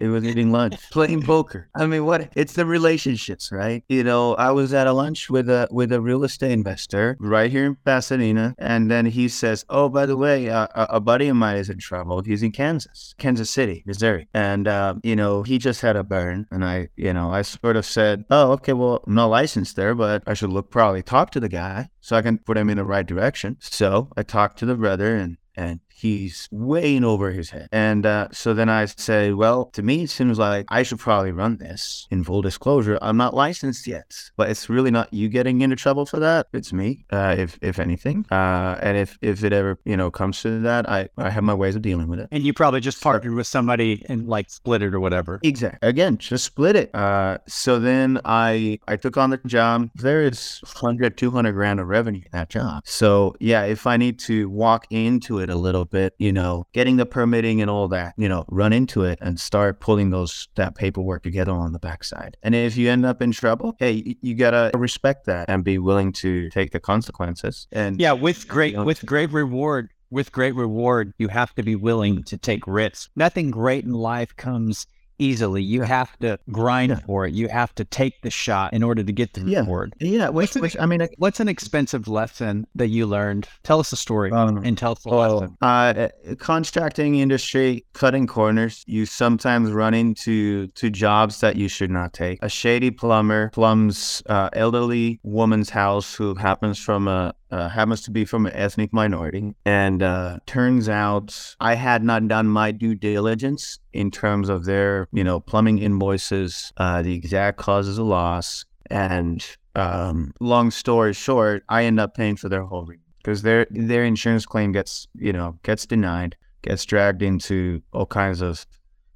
It 0.00 0.08
was 0.08 0.24
eating 0.24 0.50
lunch, 0.50 0.74
playing 0.90 1.22
poker. 1.22 1.68
I 1.74 1.86
mean, 1.86 2.06
what? 2.06 2.32
It's 2.34 2.54
the 2.54 2.64
relationships, 2.64 3.52
right? 3.52 3.84
You 3.88 4.02
know, 4.02 4.34
I 4.34 4.50
was 4.50 4.72
at 4.72 4.86
a 4.86 4.92
lunch 4.92 5.28
with 5.28 5.48
a 5.50 5.68
with 5.70 5.92
a 5.92 6.00
real 6.00 6.24
estate 6.24 6.52
investor 6.52 7.16
right 7.20 7.50
here 7.50 7.66
in 7.66 7.76
Pasadena, 7.84 8.54
and 8.58 8.90
then 8.90 9.06
he 9.06 9.28
says, 9.28 9.64
"Oh, 9.68 9.90
by 9.90 10.06
the 10.06 10.16
way, 10.16 10.48
uh, 10.48 10.66
a 10.74 11.00
buddy 11.00 11.28
of 11.28 11.36
mine 11.36 11.58
is 11.58 11.68
in 11.68 11.78
trouble. 11.78 12.22
He's 12.22 12.42
in 12.42 12.52
Kansas, 12.52 13.14
Kansas 13.18 13.50
City, 13.50 13.82
Missouri, 13.86 14.26
and 14.32 14.66
uh, 14.66 14.94
you 15.02 15.14
know, 15.14 15.42
he 15.42 15.58
just 15.58 15.82
had 15.82 15.96
a 15.96 16.02
burn." 16.02 16.46
And 16.50 16.64
I, 16.64 16.88
you 16.96 17.12
know, 17.12 17.30
I 17.30 17.42
sort 17.42 17.76
of 17.76 17.84
said, 17.84 18.24
"Oh, 18.30 18.52
okay, 18.52 18.72
well, 18.72 19.04
I'm 19.06 19.14
not 19.14 19.26
licensed 19.26 19.76
there, 19.76 19.94
but 19.94 20.22
I 20.26 20.34
should 20.34 20.50
look 20.50 20.70
probably 20.70 21.02
talk 21.02 21.30
to 21.32 21.40
the 21.40 21.48
guy 21.48 21.90
so 22.00 22.16
I 22.16 22.22
can 22.22 22.38
put 22.38 22.56
him 22.56 22.70
in 22.70 22.78
the 22.78 22.84
right 22.84 23.06
direction." 23.06 23.58
So 23.60 24.08
I 24.16 24.22
talked 24.22 24.58
to 24.60 24.66
the 24.66 24.76
brother, 24.76 25.14
and 25.14 25.36
and 25.56 25.80
he's 26.00 26.48
way 26.50 26.96
in 26.96 27.04
over 27.04 27.30
his 27.30 27.50
head. 27.50 27.68
And 27.72 28.06
uh, 28.06 28.28
so 28.32 28.54
then 28.54 28.68
I 28.68 28.86
say, 28.86 29.32
well, 29.32 29.66
to 29.66 29.82
me, 29.82 30.04
it 30.04 30.10
seems 30.10 30.38
like 30.38 30.66
I 30.68 30.82
should 30.82 30.98
probably 30.98 31.32
run 31.32 31.58
this. 31.58 32.06
In 32.10 32.24
full 32.24 32.42
disclosure, 32.42 32.98
I'm 33.02 33.16
not 33.16 33.34
licensed 33.34 33.86
yet, 33.86 34.14
but 34.36 34.48
it's 34.48 34.68
really 34.68 34.90
not 34.90 35.12
you 35.12 35.28
getting 35.28 35.60
into 35.60 35.76
trouble 35.76 36.06
for 36.06 36.18
that. 36.20 36.46
It's 36.52 36.72
me, 36.72 37.04
uh, 37.10 37.36
if 37.38 37.58
if 37.62 37.78
anything. 37.78 38.26
Uh, 38.30 38.78
and 38.80 38.96
if 38.96 39.18
if 39.20 39.44
it 39.44 39.52
ever 39.52 39.78
you 39.84 39.96
know 39.96 40.10
comes 40.10 40.40
to 40.42 40.60
that, 40.60 40.88
I 40.88 41.08
I 41.16 41.30
have 41.30 41.44
my 41.44 41.54
ways 41.54 41.76
of 41.76 41.82
dealing 41.82 42.08
with 42.08 42.20
it. 42.20 42.28
And 42.30 42.42
you 42.42 42.52
probably 42.52 42.80
just 42.80 43.02
partnered 43.02 43.34
with 43.34 43.46
somebody 43.46 44.04
and 44.08 44.28
like 44.28 44.50
split 44.50 44.82
it 44.82 44.94
or 44.94 45.00
whatever. 45.00 45.40
Exactly. 45.42 45.88
Again, 45.88 46.18
just 46.18 46.44
split 46.44 46.76
it. 46.76 46.94
Uh, 46.94 47.38
so 47.46 47.78
then 47.78 48.20
I 48.24 48.78
I 48.88 48.96
took 48.96 49.16
on 49.16 49.30
the 49.30 49.38
job. 49.46 49.90
There 49.94 50.22
is 50.22 50.60
100, 50.64 51.16
200 51.16 51.52
grand 51.52 51.80
of 51.80 51.86
revenue 51.86 52.22
in 52.24 52.30
that 52.32 52.48
job. 52.48 52.82
So 52.86 53.34
yeah, 53.40 53.64
if 53.64 53.86
I 53.86 53.96
need 53.96 54.18
to 54.20 54.48
walk 54.48 54.86
into 54.90 55.38
it 55.38 55.50
a 55.50 55.56
little 55.56 55.84
bit, 55.90 56.14
you 56.18 56.32
know, 56.32 56.66
getting 56.72 56.96
the 56.96 57.06
permitting 57.06 57.60
and 57.60 57.70
all 57.70 57.88
that, 57.88 58.14
you 58.16 58.28
know, 58.28 58.44
run 58.48 58.72
into 58.72 59.02
it 59.04 59.18
and 59.20 59.38
start 59.40 59.80
pulling 59.80 60.10
those 60.10 60.48
that 60.56 60.74
paperwork 60.74 61.22
together 61.22 61.52
on 61.52 61.72
the 61.72 61.78
backside. 61.78 62.36
And 62.42 62.54
if 62.54 62.76
you 62.76 62.90
end 62.90 63.04
up 63.04 63.22
in 63.22 63.32
trouble, 63.32 63.76
hey, 63.78 64.16
you 64.20 64.34
gotta 64.34 64.70
respect 64.76 65.26
that 65.26 65.48
and 65.48 65.64
be 65.64 65.78
willing 65.78 66.12
to 66.12 66.50
take 66.50 66.72
the 66.72 66.80
consequences. 66.80 67.66
And 67.72 68.00
yeah, 68.00 68.12
with 68.12 68.48
great 68.48 68.76
with 68.76 69.04
great 69.04 69.32
reward, 69.32 69.90
with 70.10 70.32
great 70.32 70.54
reward, 70.54 71.12
you 71.18 71.28
have 71.28 71.54
to 71.54 71.62
be 71.62 71.76
willing 71.76 72.22
to 72.24 72.36
take 72.36 72.66
risks. 72.66 73.08
Nothing 73.16 73.50
great 73.50 73.84
in 73.84 73.92
life 73.92 74.34
comes 74.36 74.86
easily. 75.20 75.62
You 75.62 75.82
have 75.82 76.16
to 76.18 76.38
grind 76.50 76.90
yeah. 76.90 77.00
for 77.06 77.26
it. 77.26 77.34
You 77.34 77.48
have 77.48 77.74
to 77.76 77.84
take 77.84 78.22
the 78.22 78.30
shot 78.30 78.72
in 78.72 78.82
order 78.82 79.02
to 79.02 79.12
get 79.12 79.34
the 79.34 79.42
yeah. 79.42 79.60
reward. 79.60 79.94
Yeah. 80.00 80.28
Which, 80.28 80.54
which, 80.54 80.76
I 80.78 80.86
mean, 80.86 81.06
what's 81.18 81.40
an 81.40 81.48
expensive 81.48 82.08
lesson 82.08 82.66
that 82.74 82.88
you 82.88 83.06
learned? 83.06 83.48
Tell 83.62 83.80
us 83.80 83.92
a 83.92 83.96
story 83.96 84.30
um, 84.32 84.58
and 84.64 84.76
tell 84.76 84.92
us 84.92 85.06
a 85.06 85.10
oh, 85.10 85.18
lesson. 85.18 85.56
Uh, 85.60 86.08
contracting 86.38 87.16
industry, 87.16 87.84
cutting 87.92 88.26
corners. 88.26 88.84
You 88.86 89.06
sometimes 89.06 89.70
run 89.70 89.94
into 89.94 90.68
to 90.68 90.90
jobs 90.90 91.40
that 91.40 91.56
you 91.56 91.68
should 91.68 91.90
not 91.90 92.12
take. 92.12 92.38
A 92.42 92.48
shady 92.48 92.90
plumber 92.90 93.50
plumbs 93.50 94.22
uh, 94.26 94.50
elderly 94.52 95.20
woman's 95.22 95.70
house 95.70 96.14
who 96.14 96.34
happens 96.34 96.78
from 96.78 97.08
a 97.08 97.34
uh, 97.50 97.68
happens 97.68 98.02
to 98.02 98.10
be 98.10 98.24
from 98.24 98.46
an 98.46 98.52
ethnic 98.54 98.92
minority. 98.92 99.54
And 99.64 100.02
uh, 100.02 100.38
turns 100.46 100.88
out 100.88 101.56
I 101.60 101.74
had 101.74 102.02
not 102.02 102.28
done 102.28 102.46
my 102.46 102.70
due 102.70 102.94
diligence 102.94 103.78
in 103.92 104.10
terms 104.10 104.48
of 104.48 104.64
their, 104.64 105.08
you 105.12 105.24
know, 105.24 105.40
plumbing 105.40 105.78
invoices, 105.78 106.72
uh, 106.76 107.02
the 107.02 107.14
exact 107.14 107.58
causes 107.58 107.98
of 107.98 108.06
loss. 108.06 108.64
And 108.90 109.44
um, 109.74 110.32
long 110.40 110.70
story 110.70 111.12
short, 111.12 111.64
I 111.68 111.84
end 111.84 112.00
up 112.00 112.14
paying 112.14 112.36
for 112.36 112.48
their 112.48 112.62
whole 112.62 112.88
because 113.18 113.42
their 113.42 113.66
their 113.70 114.04
insurance 114.04 114.46
claim 114.46 114.72
gets, 114.72 115.06
you 115.14 115.32
know, 115.32 115.58
gets 115.62 115.86
denied, 115.86 116.36
gets 116.62 116.84
dragged 116.84 117.22
into 117.22 117.82
all 117.92 118.06
kinds 118.06 118.40
of, 118.40 118.66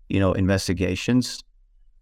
you 0.09 0.21
know, 0.21 0.33
investigations. 0.33 1.43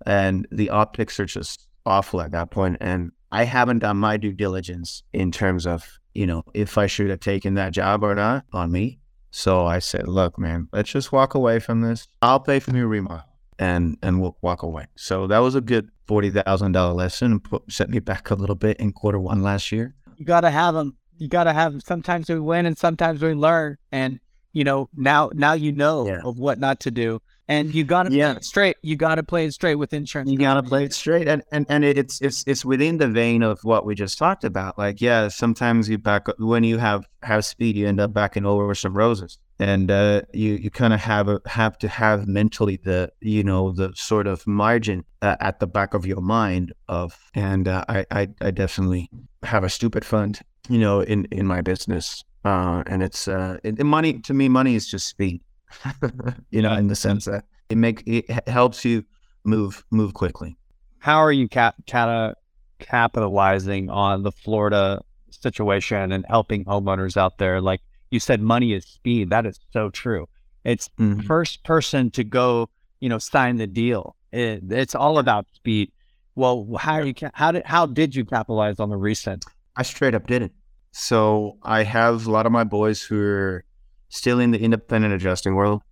And 0.04 0.48
the 0.50 0.70
optics 0.70 1.20
are 1.20 1.26
just 1.26 1.68
awful 1.86 2.20
at 2.20 2.32
that 2.32 2.50
point. 2.50 2.76
And 2.80 3.12
I 3.30 3.44
haven't 3.44 3.80
done 3.80 3.96
my 3.96 4.16
due 4.16 4.32
diligence 4.32 5.02
in 5.12 5.30
terms 5.30 5.66
of 5.66 5.98
you 6.14 6.26
know, 6.26 6.44
if 6.54 6.78
I 6.78 6.86
should 6.86 7.10
have 7.10 7.20
taken 7.20 7.54
that 7.54 7.72
job 7.72 8.02
or 8.02 8.14
not 8.14 8.44
on 8.52 8.72
me. 8.72 8.98
So 9.30 9.66
I 9.66 9.78
said, 9.78 10.08
look, 10.08 10.38
man, 10.38 10.68
let's 10.72 10.90
just 10.90 11.10
walk 11.10 11.34
away 11.34 11.58
from 11.58 11.80
this. 11.80 12.06
I'll 12.20 12.40
pay 12.40 12.60
for 12.60 12.76
your 12.76 12.86
remodel 12.86 13.24
and 13.58 13.96
and 14.02 14.20
we'll 14.20 14.36
walk 14.42 14.62
away. 14.62 14.86
So 14.96 15.26
that 15.26 15.38
was 15.38 15.54
a 15.54 15.60
good 15.60 15.88
forty 16.06 16.30
thousand 16.30 16.72
dollar 16.72 16.92
lesson 16.92 17.32
and 17.32 17.44
put, 17.44 17.70
set 17.70 17.88
me 17.88 17.98
back 17.98 18.30
a 18.30 18.34
little 18.34 18.56
bit 18.56 18.78
in 18.78 18.92
quarter 18.92 19.18
one 19.18 19.42
last 19.42 19.72
year. 19.72 19.94
You 20.16 20.26
gotta 20.26 20.50
have 20.50 20.74
them. 20.74 20.96
You 21.16 21.28
gotta 21.28 21.52
have 21.52 21.72
them. 21.72 21.80
Sometimes 21.80 22.28
we 22.28 22.40
win 22.40 22.66
and 22.66 22.76
sometimes 22.76 23.22
we 23.22 23.34
learn. 23.34 23.78
And 23.90 24.20
you 24.52 24.64
know 24.64 24.88
now 24.94 25.30
now 25.32 25.54
you 25.54 25.72
know 25.72 26.06
yeah. 26.06 26.20
of 26.24 26.38
what 26.38 26.58
not 26.58 26.80
to 26.80 26.90
do 26.90 27.20
and 27.48 27.74
you 27.74 27.84
got 27.84 28.04
to 28.04 28.12
yeah. 28.12 28.32
play 28.32 28.36
it 28.36 28.44
straight. 28.44 28.76
You 28.82 28.96
got 28.96 29.16
to 29.16 29.22
play 29.22 29.46
it 29.46 29.52
straight 29.52 29.74
with 29.74 29.92
insurance. 29.92 30.30
You 30.30 30.38
got 30.38 30.54
to 30.54 30.62
play 30.62 30.84
it 30.84 30.92
straight, 30.92 31.28
and 31.28 31.42
and 31.52 31.66
and 31.68 31.84
it's 31.84 32.20
it's 32.20 32.44
it's 32.46 32.64
within 32.64 32.98
the 32.98 33.08
vein 33.08 33.42
of 33.42 33.62
what 33.64 33.84
we 33.84 33.94
just 33.94 34.18
talked 34.18 34.44
about. 34.44 34.78
Like, 34.78 35.00
yeah, 35.00 35.28
sometimes 35.28 35.88
you 35.88 35.98
back 35.98 36.26
when 36.38 36.64
you 36.64 36.78
have 36.78 37.06
have 37.22 37.44
speed, 37.44 37.76
you 37.76 37.88
end 37.88 38.00
up 38.00 38.12
backing 38.12 38.46
over 38.46 38.74
some 38.74 38.96
roses, 38.96 39.38
and 39.58 39.90
uh, 39.90 40.22
you 40.32 40.54
you 40.54 40.70
kind 40.70 40.92
of 40.92 41.00
have 41.00 41.28
a, 41.28 41.40
have 41.46 41.78
to 41.78 41.88
have 41.88 42.26
mentally 42.28 42.76
the 42.76 43.10
you 43.20 43.42
know 43.42 43.72
the 43.72 43.92
sort 43.94 44.26
of 44.26 44.46
margin 44.46 45.04
uh, 45.20 45.36
at 45.40 45.58
the 45.58 45.66
back 45.66 45.94
of 45.94 46.06
your 46.06 46.20
mind 46.20 46.72
of, 46.88 47.18
and 47.34 47.66
uh, 47.66 47.84
I, 47.88 48.06
I 48.10 48.28
I 48.40 48.50
definitely 48.52 49.10
have 49.42 49.64
a 49.64 49.68
stupid 49.68 50.04
fund, 50.04 50.40
you 50.68 50.78
know, 50.78 51.00
in 51.00 51.26
in 51.32 51.46
my 51.46 51.60
business, 51.60 52.22
uh, 52.44 52.84
and 52.86 53.02
it's 53.02 53.26
uh, 53.26 53.58
it, 53.64 53.84
money 53.84 54.20
to 54.20 54.32
me, 54.32 54.48
money 54.48 54.76
is 54.76 54.88
just 54.88 55.08
speed 55.08 55.42
you 56.50 56.62
know, 56.62 56.74
in 56.74 56.88
the 56.88 56.96
sense 56.96 57.24
that 57.26 57.44
it 57.68 57.78
make 57.78 58.02
it 58.06 58.48
helps 58.48 58.84
you 58.84 59.04
move 59.44 59.84
move 59.90 60.14
quickly. 60.14 60.56
How 60.98 61.18
are 61.18 61.32
you 61.32 61.48
cap, 61.48 61.74
cap 61.86 62.36
capitalizing 62.78 63.90
on 63.90 64.22
the 64.22 64.32
Florida 64.32 65.02
situation 65.30 66.12
and 66.12 66.24
helping 66.28 66.64
homeowners 66.64 67.16
out 67.16 67.38
there? 67.38 67.60
Like 67.60 67.80
you 68.10 68.20
said, 68.20 68.40
money 68.40 68.72
is 68.72 68.84
speed. 68.84 69.30
That 69.30 69.46
is 69.46 69.58
so 69.72 69.90
true. 69.90 70.28
It's 70.64 70.88
mm-hmm. 70.98 71.20
first 71.22 71.64
person 71.64 72.10
to 72.12 72.24
go, 72.24 72.68
you 73.00 73.08
know, 73.08 73.18
sign 73.18 73.56
the 73.56 73.66
deal. 73.66 74.14
It, 74.30 74.62
it's 74.70 74.94
all 74.94 75.18
about 75.18 75.46
speed. 75.54 75.90
Well, 76.34 76.68
how 76.78 77.00
you 77.00 77.14
how 77.34 77.52
did 77.52 77.66
how 77.66 77.86
did 77.86 78.14
you 78.14 78.24
capitalize 78.24 78.78
on 78.80 78.88
the 78.88 78.96
recent? 78.96 79.44
I 79.76 79.82
straight 79.82 80.14
up 80.14 80.26
didn't. 80.26 80.52
So 80.92 81.56
I 81.62 81.82
have 81.82 82.26
a 82.26 82.30
lot 82.30 82.46
of 82.46 82.52
my 82.52 82.64
boys 82.64 83.02
who 83.02 83.20
are 83.20 83.64
still 84.12 84.38
in 84.38 84.50
the 84.50 84.60
independent 84.60 85.14
adjusting 85.14 85.54
world. 85.54 85.82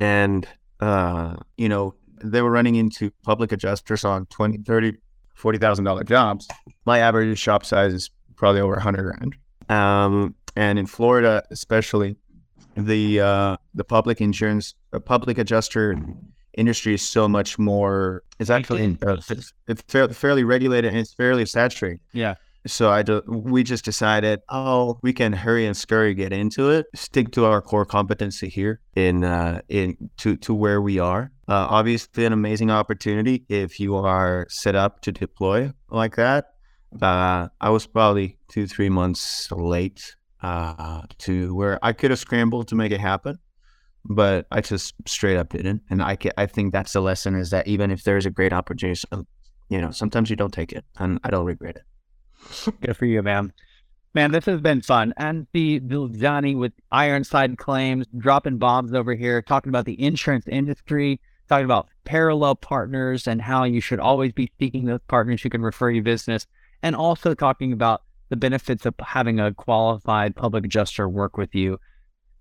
And, 0.00 0.48
uh, 0.80 1.36
you 1.58 1.68
know, 1.68 1.94
they 2.24 2.40
were 2.40 2.50
running 2.50 2.74
into 2.74 3.10
public 3.22 3.52
adjusters 3.52 4.02
on 4.02 4.24
20, 4.26 4.58
30, 4.66 4.94
$40,000 5.38 6.08
jobs. 6.08 6.48
My 6.86 6.98
average 7.00 7.38
shop 7.38 7.64
size 7.64 7.92
is 7.92 8.10
probably 8.34 8.62
over 8.62 8.72
100 8.72 9.02
grand. 9.02 9.36
Um, 9.68 10.34
and 10.56 10.78
in 10.78 10.86
Florida, 10.86 11.42
especially, 11.50 12.16
the 12.76 13.20
uh, 13.20 13.56
the 13.74 13.84
public 13.84 14.20
insurance, 14.20 14.74
public 15.04 15.38
adjuster 15.38 15.96
industry 16.54 16.94
is 16.94 17.02
so 17.02 17.28
much 17.28 17.58
more. 17.58 18.22
It's 18.38 18.50
actually 18.50 18.98
uh, 19.06 19.16
it's, 19.28 19.52
it's 19.66 19.82
fairly 20.18 20.44
regulated 20.44 20.90
and 20.90 20.98
it's 20.98 21.14
fairly 21.14 21.46
saturated. 21.46 22.00
Yeah. 22.12 22.34
So 22.66 22.90
I 22.90 23.02
do, 23.02 23.22
we 23.26 23.62
just 23.62 23.84
decided, 23.84 24.40
oh, 24.48 24.98
we 25.02 25.12
can 25.12 25.32
hurry 25.32 25.66
and 25.66 25.76
scurry 25.76 26.14
get 26.14 26.32
into 26.32 26.70
it, 26.70 26.86
stick 26.94 27.30
to 27.32 27.44
our 27.44 27.62
core 27.62 27.84
competency 27.84 28.48
here 28.48 28.80
in 28.94 29.24
uh, 29.24 29.60
in 29.68 30.10
to 30.18 30.36
to 30.38 30.52
where 30.54 30.80
we 30.82 30.98
are. 30.98 31.30
Uh, 31.48 31.66
obviously, 31.70 32.24
an 32.24 32.32
amazing 32.32 32.70
opportunity 32.70 33.44
if 33.48 33.78
you 33.78 33.94
are 33.96 34.46
set 34.50 34.74
up 34.74 35.00
to 35.02 35.12
deploy 35.12 35.72
like 35.90 36.16
that. 36.16 36.54
Uh, 37.00 37.48
I 37.60 37.70
was 37.70 37.86
probably 37.86 38.38
two 38.48 38.66
three 38.66 38.88
months 38.88 39.50
late 39.52 40.16
uh, 40.42 41.02
to 41.18 41.54
where 41.54 41.78
I 41.84 41.92
could 41.92 42.10
have 42.10 42.18
scrambled 42.18 42.68
to 42.68 42.74
make 42.74 42.90
it 42.90 43.00
happen, 43.00 43.38
but 44.04 44.46
I 44.50 44.60
just 44.60 44.94
straight 45.06 45.36
up 45.36 45.50
didn't. 45.50 45.82
And 45.88 46.02
I 46.02 46.16
I 46.36 46.46
think 46.46 46.72
that's 46.72 46.92
the 46.92 47.00
lesson 47.00 47.36
is 47.36 47.50
that 47.50 47.68
even 47.68 47.90
if 47.90 48.02
there's 48.02 48.26
a 48.26 48.30
great 48.30 48.52
opportunity, 48.52 49.00
you 49.68 49.80
know, 49.80 49.92
sometimes 49.92 50.30
you 50.30 50.36
don't 50.36 50.52
take 50.52 50.72
it, 50.72 50.84
and 50.98 51.20
I 51.22 51.30
don't 51.30 51.46
regret 51.46 51.76
it. 51.76 51.82
Good 52.80 52.96
for 52.96 53.06
you, 53.06 53.22
man. 53.22 53.52
Man, 54.14 54.32
this 54.32 54.46
has 54.46 54.60
been 54.60 54.80
fun. 54.80 55.12
And 55.18 55.46
the 55.52 55.80
Johnny 55.80 56.54
with 56.54 56.72
Ironside 56.90 57.58
claims, 57.58 58.06
dropping 58.16 58.58
bombs 58.58 58.94
over 58.94 59.14
here, 59.14 59.42
talking 59.42 59.68
about 59.68 59.84
the 59.84 60.02
insurance 60.02 60.46
industry, 60.48 61.20
talking 61.48 61.66
about 61.66 61.88
parallel 62.04 62.54
partners 62.54 63.26
and 63.26 63.42
how 63.42 63.64
you 63.64 63.80
should 63.80 64.00
always 64.00 64.32
be 64.32 64.50
seeking 64.58 64.86
those 64.86 65.00
partners 65.06 65.42
who 65.42 65.50
can 65.50 65.60
refer 65.60 65.90
you 65.90 66.02
business, 66.02 66.46
and 66.82 66.96
also 66.96 67.34
talking 67.34 67.72
about 67.72 68.02
the 68.28 68.36
benefits 68.36 68.86
of 68.86 68.94
having 69.00 69.38
a 69.38 69.52
qualified 69.52 70.34
public 70.34 70.64
adjuster 70.64 71.08
work 71.08 71.36
with 71.36 71.54
you. 71.54 71.78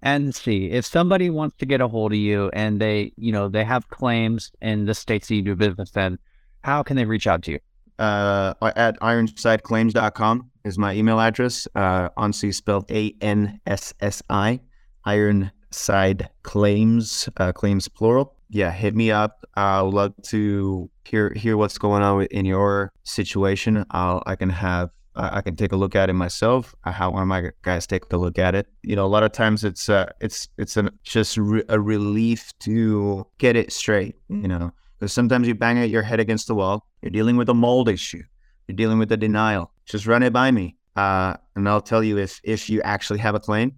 And 0.02 0.34
see 0.36 0.70
if 0.70 0.86
somebody 0.86 1.30
wants 1.30 1.58
to 1.58 1.66
get 1.66 1.82
a 1.82 1.88
hold 1.88 2.12
of 2.12 2.18
you 2.18 2.50
and 2.54 2.80
they, 2.80 3.12
you 3.18 3.32
know, 3.32 3.50
they 3.50 3.64
have 3.64 3.90
claims 3.90 4.52
in 4.62 4.86
the 4.86 4.94
states 4.94 5.28
that 5.28 5.36
you 5.36 5.42
do 5.42 5.56
business 5.56 5.92
in, 5.96 6.20
how 6.64 6.84
can 6.84 6.96
they 6.96 7.06
reach 7.06 7.28
out 7.28 7.42
to 7.44 7.52
you? 7.54 7.60
Uh, 8.00 8.54
at 8.76 9.00
ironsideclaims.com 9.00 10.52
is 10.64 10.78
my 10.78 10.94
email 10.94 11.20
address. 11.20 11.68
Uh, 11.76 12.10
Anssi 12.18 12.54
spelled 12.54 12.90
A 12.92 13.14
N 13.22 13.60
S 13.66 13.94
S 14.02 14.22
I. 14.30 14.60
Ironside 15.06 16.30
Claims, 16.44 17.30
uh, 17.38 17.52
claims 17.52 17.88
plural. 17.88 18.34
Yeah, 18.50 18.72
hit 18.72 18.96
me 18.96 19.12
up. 19.12 19.46
I 19.56 19.82
would 19.82 19.94
love 19.94 20.14
to 20.24 20.90
hear 21.06 21.32
hear 21.34 21.58
what's 21.58 21.78
going 21.78 22.02
on 22.04 22.24
in 22.26 22.46
your 22.46 22.92
situation. 23.04 23.86
I'll 23.92 24.24
I 24.26 24.36
can 24.36 24.50
have 24.50 24.90
I 25.16 25.42
can 25.42 25.56
take 25.56 25.72
a 25.72 25.76
look 25.76 25.96
at 25.96 26.10
it 26.10 26.14
myself. 26.14 26.76
How 26.84 27.12
are 27.14 27.26
my 27.26 27.52
guys 27.62 27.88
take 27.88 28.12
a 28.12 28.18
look 28.18 28.38
at 28.38 28.54
it? 28.54 28.68
You 28.84 28.96
know, 28.96 29.06
a 29.06 29.08
lot 29.08 29.24
of 29.24 29.32
times 29.32 29.64
it's 29.64 29.88
uh, 29.88 30.12
it's 30.20 30.50
it's 30.58 30.76
an, 30.78 30.90
just 31.04 31.38
re- 31.38 31.64
a 31.70 31.80
relief 31.80 32.52
to 32.60 33.26
get 33.38 33.56
it 33.56 33.72
straight. 33.72 34.16
You 34.28 34.48
know, 34.48 34.72
because 35.00 35.14
sometimes 35.14 35.48
you 35.48 35.56
bang 35.56 35.82
your 35.90 36.04
head 36.04 36.20
against 36.20 36.48
the 36.48 36.56
wall. 36.56 36.86
You're 37.06 37.12
dealing 37.12 37.38
with 37.38 37.50
a 37.50 37.54
mold 37.54 37.88
issue. 37.88 38.24
You're 38.68 38.76
dealing 38.76 38.98
with 38.98 39.12
a 39.12 39.18
denial. 39.18 39.72
Just 39.86 40.08
run 40.08 40.24
it 40.24 40.34
by 40.34 40.50
me, 40.50 40.76
uh, 40.96 41.36
and 41.56 41.70
I'll 41.70 41.80
tell 41.80 42.04
you 42.04 42.18
if 42.18 42.42
if 42.44 42.68
you 42.68 42.82
actually 42.82 43.20
have 43.20 43.36
a 43.36 43.40
claim, 43.40 43.74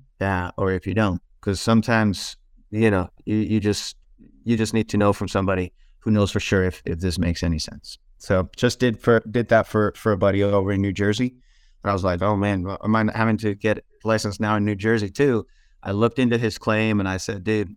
or 0.57 0.71
if 0.71 0.87
you 0.87 0.93
don't. 0.93 1.21
because 1.41 1.59
sometimes 1.59 2.37
you 2.71 2.89
know 2.89 3.09
you, 3.25 3.35
you 3.35 3.59
just 3.59 3.97
you 4.45 4.55
just 4.55 4.73
need 4.73 4.87
to 4.89 4.97
know 4.97 5.11
from 5.11 5.27
somebody 5.27 5.73
who 5.99 6.11
knows 6.11 6.31
for 6.31 6.39
sure 6.39 6.63
if, 6.63 6.81
if 6.85 6.99
this 6.99 7.19
makes 7.19 7.43
any 7.43 7.59
sense. 7.59 7.97
So 8.17 8.49
just 8.55 8.79
did 8.79 8.97
for 8.97 9.19
did 9.29 9.49
that 9.49 9.67
for 9.67 9.91
for 9.97 10.13
a 10.13 10.17
buddy 10.17 10.41
over 10.41 10.71
in 10.71 10.81
New 10.81 10.93
Jersey. 10.93 11.35
And 11.83 11.91
I 11.91 11.93
was 11.93 12.05
like, 12.05 12.21
oh 12.21 12.37
man, 12.37 12.65
am 12.81 12.95
I 12.95 13.11
having 13.13 13.37
to 13.39 13.55
get 13.55 13.83
licensed 14.05 14.39
now 14.39 14.55
in 14.55 14.63
New 14.63 14.75
Jersey 14.75 15.09
too? 15.09 15.45
I 15.83 15.91
looked 15.91 16.17
into 16.17 16.37
his 16.37 16.57
claim 16.57 17.01
and 17.01 17.09
I 17.09 17.17
said, 17.17 17.43
dude, 17.43 17.75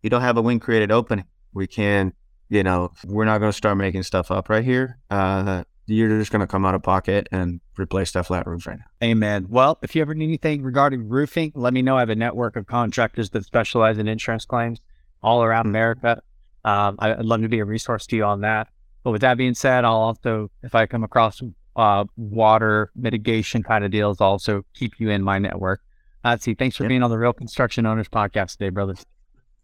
you 0.00 0.10
don't 0.10 0.22
have 0.22 0.36
a 0.36 0.42
wind 0.42 0.62
created 0.62 0.92
opening. 0.92 1.26
We 1.52 1.66
can, 1.66 2.12
you 2.48 2.62
know, 2.62 2.92
we're 3.06 3.24
not 3.24 3.38
going 3.38 3.50
to 3.50 3.56
start 3.56 3.76
making 3.76 4.02
stuff 4.02 4.30
up 4.30 4.48
right 4.48 4.64
here. 4.64 4.98
Uh, 5.10 5.64
you're 5.86 6.18
just 6.18 6.30
going 6.30 6.40
to 6.40 6.46
come 6.46 6.64
out 6.64 6.74
of 6.74 6.82
pocket 6.82 7.28
and 7.32 7.60
replace 7.78 8.12
that 8.12 8.26
flat 8.26 8.46
roof 8.46 8.66
right 8.66 8.78
now. 8.78 9.06
Amen. 9.06 9.46
Well, 9.48 9.78
if 9.82 9.94
you 9.94 10.02
ever 10.02 10.14
need 10.14 10.26
anything 10.26 10.62
regarding 10.62 11.08
roofing, 11.08 11.52
let 11.54 11.72
me 11.72 11.82
know. 11.82 11.96
I 11.96 12.00
have 12.00 12.10
a 12.10 12.14
network 12.14 12.56
of 12.56 12.66
contractors 12.66 13.30
that 13.30 13.44
specialize 13.44 13.98
in 13.98 14.08
insurance 14.08 14.44
claims 14.44 14.80
all 15.22 15.42
around 15.42 15.66
America. 15.66 16.22
Um, 16.64 16.96
I'd 16.98 17.24
love 17.24 17.42
to 17.42 17.48
be 17.48 17.58
a 17.58 17.64
resource 17.64 18.06
to 18.06 18.16
you 18.16 18.24
on 18.24 18.42
that. 18.42 18.68
But 19.02 19.10
with 19.10 19.20
that 19.22 19.36
being 19.36 19.54
said, 19.54 19.84
I'll 19.84 19.94
also, 19.94 20.50
if 20.62 20.74
I 20.74 20.86
come 20.86 21.02
across 21.02 21.42
uh, 21.74 22.04
water 22.16 22.90
mitigation 22.94 23.62
kind 23.62 23.84
of 23.84 23.90
deals, 23.90 24.20
I'll 24.20 24.28
also 24.28 24.64
keep 24.74 25.00
you 25.00 25.10
in 25.10 25.22
my 25.22 25.38
network. 25.38 25.80
Uh, 26.24 26.36
see, 26.36 26.54
thanks 26.54 26.76
for 26.76 26.84
yep. 26.84 26.90
being 26.90 27.02
on 27.02 27.10
the 27.10 27.18
Real 27.18 27.32
Construction 27.32 27.84
Owners 27.84 28.08
podcast 28.08 28.52
today, 28.52 28.68
brothers. 28.68 29.04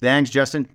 Thanks, 0.00 0.30
Justin. 0.30 0.68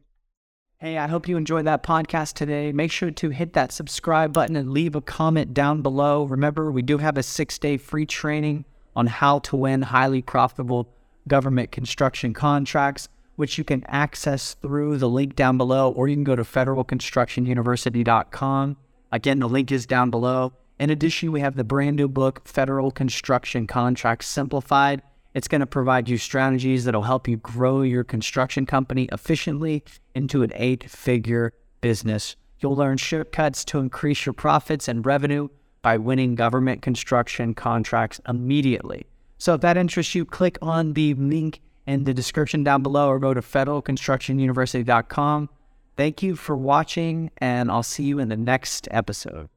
Hey, 0.83 0.97
I 0.97 1.07
hope 1.07 1.29
you 1.29 1.37
enjoyed 1.37 1.63
that 1.63 1.81
podcast 1.81 2.33
today. 2.33 2.73
Make 2.73 2.91
sure 2.91 3.09
to 3.09 3.29
hit 3.29 3.53
that 3.53 3.71
subscribe 3.71 4.33
button 4.33 4.57
and 4.57 4.71
leave 4.71 4.95
a 4.95 5.01
comment 5.01 5.53
down 5.53 5.81
below. 5.81 6.25
Remember, 6.25 6.69
we 6.69 6.81
do 6.81 6.97
have 6.97 7.17
a 7.17 7.23
six 7.23 7.57
day 7.57 7.77
free 7.77 8.05
training 8.05 8.65
on 8.93 9.07
how 9.07 9.39
to 9.39 9.55
win 9.55 9.83
highly 9.83 10.21
profitable 10.21 10.89
government 11.25 11.71
construction 11.71 12.33
contracts, 12.33 13.07
which 13.37 13.57
you 13.57 13.63
can 13.63 13.85
access 13.87 14.55
through 14.55 14.97
the 14.97 15.07
link 15.07 15.37
down 15.37 15.57
below, 15.57 15.89
or 15.89 16.09
you 16.09 16.17
can 16.17 16.25
go 16.25 16.35
to 16.35 16.43
federalconstructionuniversity.com. 16.43 18.77
Again, 19.09 19.39
the 19.39 19.47
link 19.47 19.71
is 19.71 19.85
down 19.85 20.09
below. 20.09 20.51
In 20.79 20.89
addition, 20.89 21.31
we 21.31 21.39
have 21.39 21.55
the 21.55 21.63
brand 21.63 21.95
new 21.95 22.09
book, 22.09 22.45
Federal 22.45 22.91
Construction 22.91 23.67
Contracts 23.67 24.27
Simplified. 24.27 25.01
It's 25.33 25.47
going 25.47 25.61
to 25.61 25.67
provide 25.67 26.09
you 26.09 26.17
strategies 26.17 26.85
that'll 26.85 27.03
help 27.03 27.27
you 27.27 27.37
grow 27.37 27.81
your 27.81 28.03
construction 28.03 28.65
company 28.65 29.09
efficiently 29.11 29.83
into 30.13 30.43
an 30.43 30.51
eight 30.55 30.89
figure 30.89 31.53
business. 31.81 32.35
You'll 32.59 32.75
learn 32.75 32.97
shortcuts 32.97 33.65
to 33.65 33.79
increase 33.79 34.25
your 34.25 34.33
profits 34.33 34.87
and 34.87 35.05
revenue 35.05 35.49
by 35.81 35.97
winning 35.97 36.35
government 36.35 36.81
construction 36.81 37.53
contracts 37.53 38.21
immediately. 38.27 39.05
So 39.37 39.55
if 39.55 39.61
that 39.61 39.75
interests 39.75 40.15
you, 40.15 40.23
click 40.23 40.57
on 40.61 40.93
the 40.93 41.13
link 41.15 41.59
in 41.85 42.05
the 42.05 42.13
description 42.13 42.63
down 42.63 42.83
below 42.83 43.09
or 43.09 43.19
go 43.19 43.33
to 43.33 43.41
federalconstructionuniversity.com. 43.41 45.49
Thank 45.97 46.23
you 46.23 46.35
for 46.35 46.55
watching, 46.55 47.29
and 47.37 47.69
I'll 47.69 47.83
see 47.83 48.03
you 48.03 48.19
in 48.19 48.29
the 48.29 48.37
next 48.37 48.87
episode. 48.89 49.49